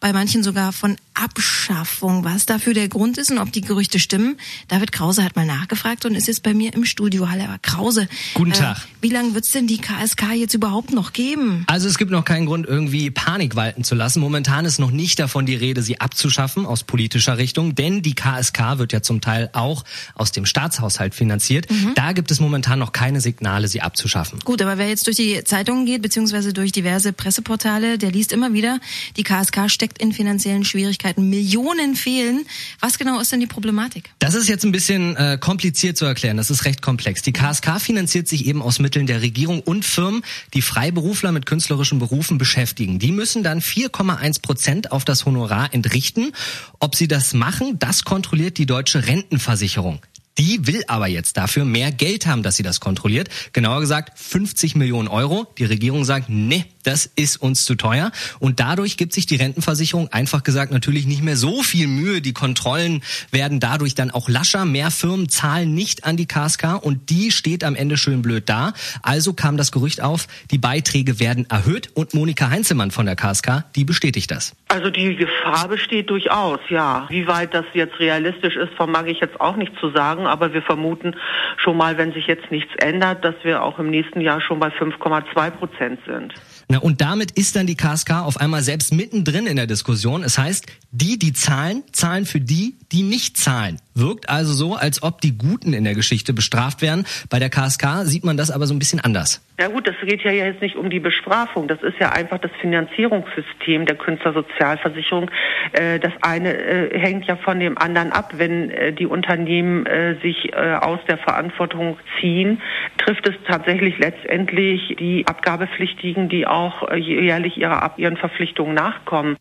bei 0.00 0.12
manchen 0.12 0.42
sogar 0.42 0.72
von 0.72 0.96
Abschaffung. 1.14 2.24
Was 2.24 2.46
dafür 2.46 2.74
der 2.74 2.88
Grund 2.88 3.16
ist 3.16 3.30
und 3.30 3.38
ob 3.38 3.52
die 3.52 3.62
Gerüchte 3.62 3.98
stimmen, 3.98 4.36
David 4.68 4.92
Krause 4.92 5.24
hat 5.24 5.34
mal 5.34 5.46
nachgefragt 5.46 6.04
und 6.04 6.14
ist 6.14 6.28
jetzt 6.28 6.42
bei 6.42 6.52
mir 6.52 6.74
im 6.74 6.84
Studio. 6.84 7.30
Hallo, 7.30 7.44
Krause. 7.62 8.08
Guten 8.34 8.52
Tag. 8.52 8.76
Äh, 8.76 8.80
wie 9.02 9.08
lange 9.08 9.34
wird's 9.34 9.50
denn 9.50 9.66
die 9.66 9.78
KSK 9.78 10.32
jetzt 10.34 10.54
überhaupt 10.54 10.92
noch 10.92 11.12
geben? 11.12 11.64
Also 11.68 11.88
es 11.88 11.96
gibt 11.96 12.10
noch 12.10 12.24
keinen 12.24 12.46
Grund, 12.46 12.66
irgendwie 12.66 13.10
Panik 13.10 13.56
walten 13.56 13.82
zu 13.82 13.94
lassen. 13.94 14.20
Momentan 14.20 14.64
ist 14.64 14.78
noch 14.78 14.90
nicht 14.90 15.18
davon 15.18 15.46
die 15.46 15.54
Rede, 15.54 15.82
sie 15.82 16.00
abzuschaffen 16.00 16.66
aus 16.66 16.84
politischer 16.84 17.38
Richtung, 17.38 17.74
denn 17.74 18.02
die 18.02 18.14
KSK 18.14 18.78
wird 18.78 18.92
ja 18.92 19.02
zum 19.02 19.20
Teil 19.20 19.48
auch 19.54 19.84
aus 20.14 20.32
dem 20.32 20.44
Staatshaushalt 20.44 21.14
finanziert. 21.14 21.70
Mhm. 21.70 21.92
Da 21.94 22.12
gibt 22.12 22.30
es 22.30 22.40
momentan 22.40 22.78
noch 22.78 22.92
keine 22.92 23.20
Signale, 23.20 23.68
sie 23.68 23.80
abzuschaffen. 23.80 24.40
Gut, 24.40 24.60
aber 24.60 24.76
wer 24.76 24.88
jetzt 24.88 25.06
durch 25.06 25.16
die 25.16 25.42
Zeitungen 25.44 25.86
geht, 25.86 26.02
beziehungsweise 26.02 26.41
durch 26.50 26.72
diverse 26.72 27.12
Presseportale, 27.12 27.98
der 27.98 28.10
liest 28.10 28.32
immer 28.32 28.52
wieder, 28.52 28.80
die 29.16 29.22
KSK 29.22 29.70
steckt 29.70 30.02
in 30.02 30.12
finanziellen 30.12 30.64
Schwierigkeiten. 30.64 31.30
Millionen 31.30 31.94
fehlen. 31.94 32.44
Was 32.80 32.98
genau 32.98 33.20
ist 33.20 33.30
denn 33.30 33.40
die 33.40 33.46
Problematik? 33.46 34.10
Das 34.18 34.34
ist 34.34 34.48
jetzt 34.48 34.64
ein 34.64 34.72
bisschen 34.72 35.16
äh, 35.16 35.38
kompliziert 35.40 35.96
zu 35.96 36.04
erklären. 36.04 36.36
Das 36.36 36.50
ist 36.50 36.64
recht 36.64 36.82
komplex. 36.82 37.22
Die 37.22 37.32
KSK 37.32 37.80
finanziert 37.80 38.26
sich 38.26 38.46
eben 38.46 38.60
aus 38.60 38.80
Mitteln 38.80 39.06
der 39.06 39.22
Regierung 39.22 39.60
und 39.60 39.84
Firmen, 39.84 40.22
die 40.54 40.62
Freiberufler 40.62 41.30
mit 41.30 41.46
künstlerischen 41.46 42.00
Berufen 42.00 42.38
beschäftigen. 42.38 42.98
Die 42.98 43.12
müssen 43.12 43.42
dann 43.44 43.60
4,1 43.60 44.42
Prozent 44.42 44.90
auf 44.90 45.04
das 45.04 45.24
Honorar 45.24 45.72
entrichten. 45.72 46.32
Ob 46.80 46.96
sie 46.96 47.06
das 47.06 47.34
machen, 47.34 47.78
das 47.78 48.04
kontrolliert 48.04 48.58
die 48.58 48.66
deutsche 48.66 49.06
Rentenversicherung. 49.06 50.00
Die 50.38 50.66
will 50.66 50.82
aber 50.86 51.08
jetzt 51.08 51.36
dafür 51.36 51.64
mehr 51.64 51.92
Geld 51.92 52.26
haben, 52.26 52.42
dass 52.42 52.56
sie 52.56 52.62
das 52.62 52.80
kontrolliert. 52.80 53.28
Genauer 53.52 53.80
gesagt 53.80 54.18
50 54.18 54.76
Millionen 54.76 55.08
Euro. 55.08 55.46
Die 55.58 55.64
Regierung 55.64 56.04
sagt, 56.04 56.28
nee, 56.28 56.64
das 56.84 57.06
ist 57.06 57.36
uns 57.36 57.64
zu 57.64 57.74
teuer. 57.74 58.10
Und 58.38 58.60
dadurch 58.60 58.96
gibt 58.96 59.12
sich 59.12 59.26
die 59.26 59.36
Rentenversicherung 59.36 60.08
einfach 60.08 60.42
gesagt 60.42 60.72
natürlich 60.72 61.06
nicht 61.06 61.22
mehr 61.22 61.36
so 61.36 61.62
viel 61.62 61.86
Mühe. 61.86 62.20
Die 62.20 62.32
Kontrollen 62.32 63.02
werden 63.30 63.60
dadurch 63.60 63.94
dann 63.94 64.10
auch 64.10 64.28
lascher. 64.28 64.64
Mehr 64.64 64.90
Firmen 64.90 65.28
zahlen 65.28 65.74
nicht 65.74 66.04
an 66.04 66.16
die 66.16 66.26
KSK 66.26 66.82
und 66.82 67.10
die 67.10 67.30
steht 67.30 67.62
am 67.62 67.74
Ende 67.74 67.96
schön 67.96 68.22
blöd 68.22 68.48
da. 68.48 68.72
Also 69.02 69.32
kam 69.34 69.56
das 69.56 69.70
Gerücht 69.70 70.00
auf, 70.00 70.26
die 70.50 70.58
Beiträge 70.58 71.20
werden 71.20 71.48
erhöht 71.50 71.90
und 71.94 72.14
Monika 72.14 72.50
Heinzelmann 72.50 72.90
von 72.90 73.06
der 73.06 73.16
KSK, 73.16 73.64
die 73.76 73.84
bestätigt 73.84 74.30
das. 74.30 74.54
Also 74.68 74.90
die 74.90 75.16
Gefahr 75.16 75.68
besteht 75.68 76.10
durchaus, 76.10 76.60
ja. 76.70 77.06
Wie 77.10 77.26
weit 77.26 77.52
das 77.54 77.66
jetzt 77.74 77.98
realistisch 78.00 78.56
ist, 78.56 78.72
vermag 78.74 79.04
ich 79.06 79.20
jetzt 79.20 79.40
auch 79.40 79.56
nicht 79.56 79.72
zu 79.78 79.90
sagen, 79.90 80.21
aber 80.26 80.52
wir 80.52 80.62
vermuten 80.62 81.14
schon 81.56 81.76
mal, 81.76 81.98
wenn 81.98 82.12
sich 82.12 82.26
jetzt 82.26 82.50
nichts 82.50 82.72
ändert, 82.78 83.24
dass 83.24 83.34
wir 83.42 83.62
auch 83.62 83.78
im 83.78 83.90
nächsten 83.90 84.20
Jahr 84.20 84.40
schon 84.40 84.60
bei 84.60 84.68
5,2 84.68 85.50
Prozent 85.50 86.00
sind. 86.06 86.34
Na, 86.68 86.78
und 86.78 87.00
damit 87.00 87.32
ist 87.32 87.56
dann 87.56 87.66
die 87.66 87.74
KSK 87.74 88.22
auf 88.22 88.38
einmal 88.38 88.62
selbst 88.62 88.92
mittendrin 88.92 89.46
in 89.46 89.56
der 89.56 89.66
Diskussion. 89.66 90.22
Es 90.22 90.38
heißt, 90.38 90.66
die, 90.90 91.18
die 91.18 91.32
zahlen, 91.32 91.82
zahlen 91.92 92.24
für 92.24 92.40
die, 92.40 92.76
die 92.92 93.02
nicht 93.02 93.36
zahlen. 93.36 93.78
Wirkt 93.94 94.28
also 94.28 94.52
so, 94.52 94.74
als 94.74 95.02
ob 95.02 95.20
die 95.20 95.36
Guten 95.36 95.74
in 95.74 95.84
der 95.84 95.94
Geschichte 95.94 96.32
bestraft 96.32 96.80
werden. 96.80 97.04
Bei 97.28 97.38
der 97.38 97.50
KSK 97.50 98.04
sieht 98.04 98.24
man 98.24 98.36
das 98.36 98.50
aber 98.50 98.66
so 98.66 98.74
ein 98.74 98.78
bisschen 98.78 99.00
anders. 99.00 99.42
Ja 99.62 99.68
gut, 99.68 99.86
das 99.86 99.94
geht 100.04 100.22
ja 100.24 100.32
jetzt 100.32 100.60
nicht 100.60 100.74
um 100.74 100.90
die 100.90 100.98
Bestrafung. 100.98 101.68
Das 101.68 101.80
ist 101.84 101.96
ja 102.00 102.10
einfach 102.10 102.38
das 102.38 102.50
Finanzierungssystem 102.60 103.86
der 103.86 103.94
Künstlersozialversicherung. 103.94 105.30
Äh, 105.70 106.00
das 106.00 106.12
eine 106.20 106.52
äh, 106.52 106.98
hängt 106.98 107.26
ja 107.26 107.36
von 107.36 107.60
dem 107.60 107.78
anderen 107.78 108.10
ab. 108.10 108.32
Wenn 108.38 108.72
äh, 108.72 108.92
die 108.92 109.06
Unternehmen 109.06 109.86
sich 110.20 110.52
aus 110.56 110.98
der 111.06 111.18
Verantwortung 111.18 111.96
ziehen, 112.18 112.60
trifft 112.98 113.28
es 113.28 113.36
tatsächlich 113.46 113.98
letztendlich 113.98 114.96
die 114.98 115.24
Abgabepflichtigen, 115.28 116.28
die 116.28 116.46
auch 116.46 116.92
jährlich 116.92 117.58
ihren 117.58 118.16
Verpflichtungen 118.16 118.74
nachkommen. 118.74 119.36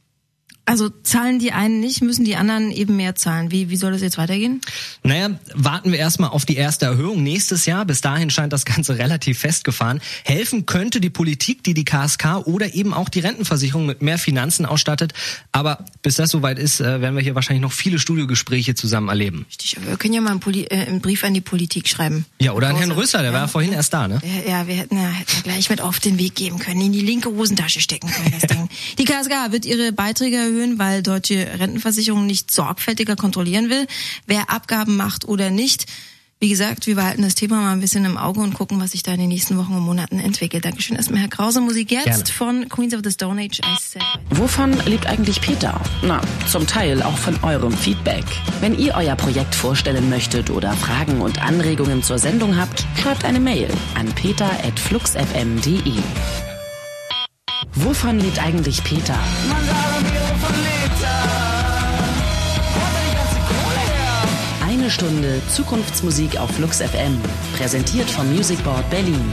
Also 0.72 0.88
zahlen 0.88 1.38
die 1.38 1.52
einen 1.52 1.82
nicht, 1.82 2.02
müssen 2.02 2.24
die 2.24 2.38
anderen 2.38 2.72
eben 2.72 2.96
mehr 2.96 3.14
zahlen. 3.14 3.52
Wie, 3.52 3.70
wie 3.70 3.76
soll 3.76 3.92
das 3.92 4.00
jetzt 4.00 4.18
weitergehen? 4.18 4.62
Naja, 5.04 5.32
warten 5.54 5.92
wir 5.92 6.00
erstmal 6.00 6.30
auf 6.30 6.46
die 6.46 6.56
erste 6.56 6.86
Erhöhung 6.86 7.24
nächstes 7.24 7.66
Jahr. 7.66 7.84
Bis 7.84 8.00
dahin 8.00 8.30
scheint 8.30 8.54
das 8.54 8.64
Ganze 8.64 8.98
relativ 8.98 9.40
festgefahren. 9.40 10.00
Helfen 10.24 10.66
könnte 10.66 11.02
die 11.02 11.10
Politik, 11.10 11.62
die 11.66 11.74
die 11.74 11.84
KSK 11.84 12.48
oder 12.48 12.74
eben 12.74 12.94
auch 12.94 13.10
die 13.10 13.20
Rentenversicherung 13.20 13.86
mit 13.86 14.02
mehr 14.02 14.18
Finanzen 14.18 14.66
ausstattet. 14.66 15.12
Aber 15.52 15.84
bis 16.04 16.16
das 16.16 16.30
soweit 16.30 16.58
ist, 16.58 16.80
äh, 16.80 17.02
werden 17.02 17.18
wir 17.18 17.22
hier 17.22 17.36
wahrscheinlich 17.36 17.64
noch 17.64 17.74
viele 17.74 18.00
Studiogespräche 18.00 18.74
zusammen 18.74 19.10
erleben. 19.10 19.46
Richtig, 19.50 19.76
aber 19.76 19.88
wir 19.88 19.98
können 19.98 20.14
ja 20.14 20.22
mal 20.22 20.32
einen, 20.32 20.40
Poli 20.40 20.68
äh, 20.70 20.88
einen 20.88 21.02
Brief 21.02 21.26
an 21.26 21.34
die 21.34 21.42
Politik 21.42 21.90
schreiben. 21.90 22.26
Ja, 22.40 22.54
oder 22.54 22.70
an 22.70 22.78
Herrn 22.78 22.92
Rüsser, 22.92 23.18
der 23.18 23.32
ja, 23.32 23.34
war 23.34 23.42
ja 23.42 23.48
vorhin 23.48 23.74
erst 23.74 23.94
da, 23.94 24.08
ne? 24.08 24.22
Ja, 24.24 24.52
ja 24.52 24.68
wir 24.68 24.76
hätten 24.76 24.96
ja, 24.96 25.10
hätten 25.10 25.34
ja 25.36 25.42
gleich 25.44 25.70
mit 25.70 25.82
auf 25.82 26.00
den 26.00 26.18
Weg 26.18 26.36
geben 26.36 26.60
können, 26.60 26.80
in 26.80 26.94
die 26.94 27.02
linke 27.02 27.30
Hosentasche 27.30 27.82
stecken 27.82 28.10
können, 28.10 28.32
das 28.32 28.42
Ding. 28.50 28.70
Die 28.98 29.04
KSK 29.04 29.52
wird 29.52 29.66
ihre 29.66 29.92
Beiträge 29.92 30.38
erhöhen, 30.38 30.61
weil 30.80 31.04
deutsche 31.04 31.48
Rentenversicherung 31.60 32.26
nicht 32.26 32.52
sorgfältiger 32.52 33.16
kontrollieren 33.16 33.70
will, 33.70 33.88
wer 34.26 34.50
Abgaben 34.50 34.96
macht 34.96 35.26
oder 35.26 35.50
nicht. 35.50 35.86
Wie 36.44 36.50
gesagt, 36.50 36.88
wir 36.88 36.96
behalten 36.96 37.22
das 37.22 37.36
Thema 37.36 37.62
mal 37.62 37.72
ein 37.72 37.82
bisschen 37.82 38.04
im 38.04 38.18
Auge 38.18 38.40
und 38.40 38.56
gucken, 38.56 38.82
was 38.82 38.94
sich 38.94 39.04
da 39.04 39.14
in 39.14 39.20
den 39.20 39.28
nächsten 39.30 39.60
Wochen 39.60 39.76
und 39.76 39.84
Monaten 39.84 40.20
entwickelt. 40.20 40.66
Dankeschön 40.66 40.96
erstmal, 40.96 41.22
Herr 41.22 41.28
Krause. 41.28 41.62
Musik 41.62 41.92
jetzt 41.92 42.06
Gerne. 42.06 42.26
von 42.26 42.68
Queens 42.68 42.96
of 42.96 43.02
the 43.04 43.12
Stone 43.12 43.40
Age. 43.40 43.60
I 43.60 43.78
said. 43.80 44.02
Wovon 44.32 44.74
lebt 44.88 45.06
eigentlich 45.06 45.40
Peter? 45.40 45.80
Na, 46.02 46.20
zum 46.48 46.66
Teil 46.66 47.04
auch 47.04 47.16
von 47.16 47.38
eurem 47.44 47.72
Feedback. 47.72 48.26
Wenn 48.60 48.76
ihr 48.76 48.96
euer 48.96 49.16
Projekt 49.16 49.54
vorstellen 49.54 50.10
möchtet 50.10 50.50
oder 50.50 50.74
Fragen 50.74 51.22
und 51.22 51.40
Anregungen 51.44 52.02
zur 52.02 52.18
Sendung 52.18 52.58
habt, 52.58 52.88
schreibt 53.00 53.24
eine 53.24 53.40
Mail 53.40 53.70
an 53.94 54.08
peter.fluxfm.de. 54.08 55.94
Wovon 57.76 58.20
lebt 58.20 58.44
eigentlich 58.44 58.84
Peter? 58.84 59.20
Stunde 64.92 65.42
Zukunftsmusik 65.48 66.38
auf 66.38 66.52
Flux 66.52 66.82
FM. 66.82 67.22
Präsentiert 67.56 68.10
vom 68.10 68.30
Music 68.30 68.62
Board 68.64 68.88
Berlin. 68.90 69.32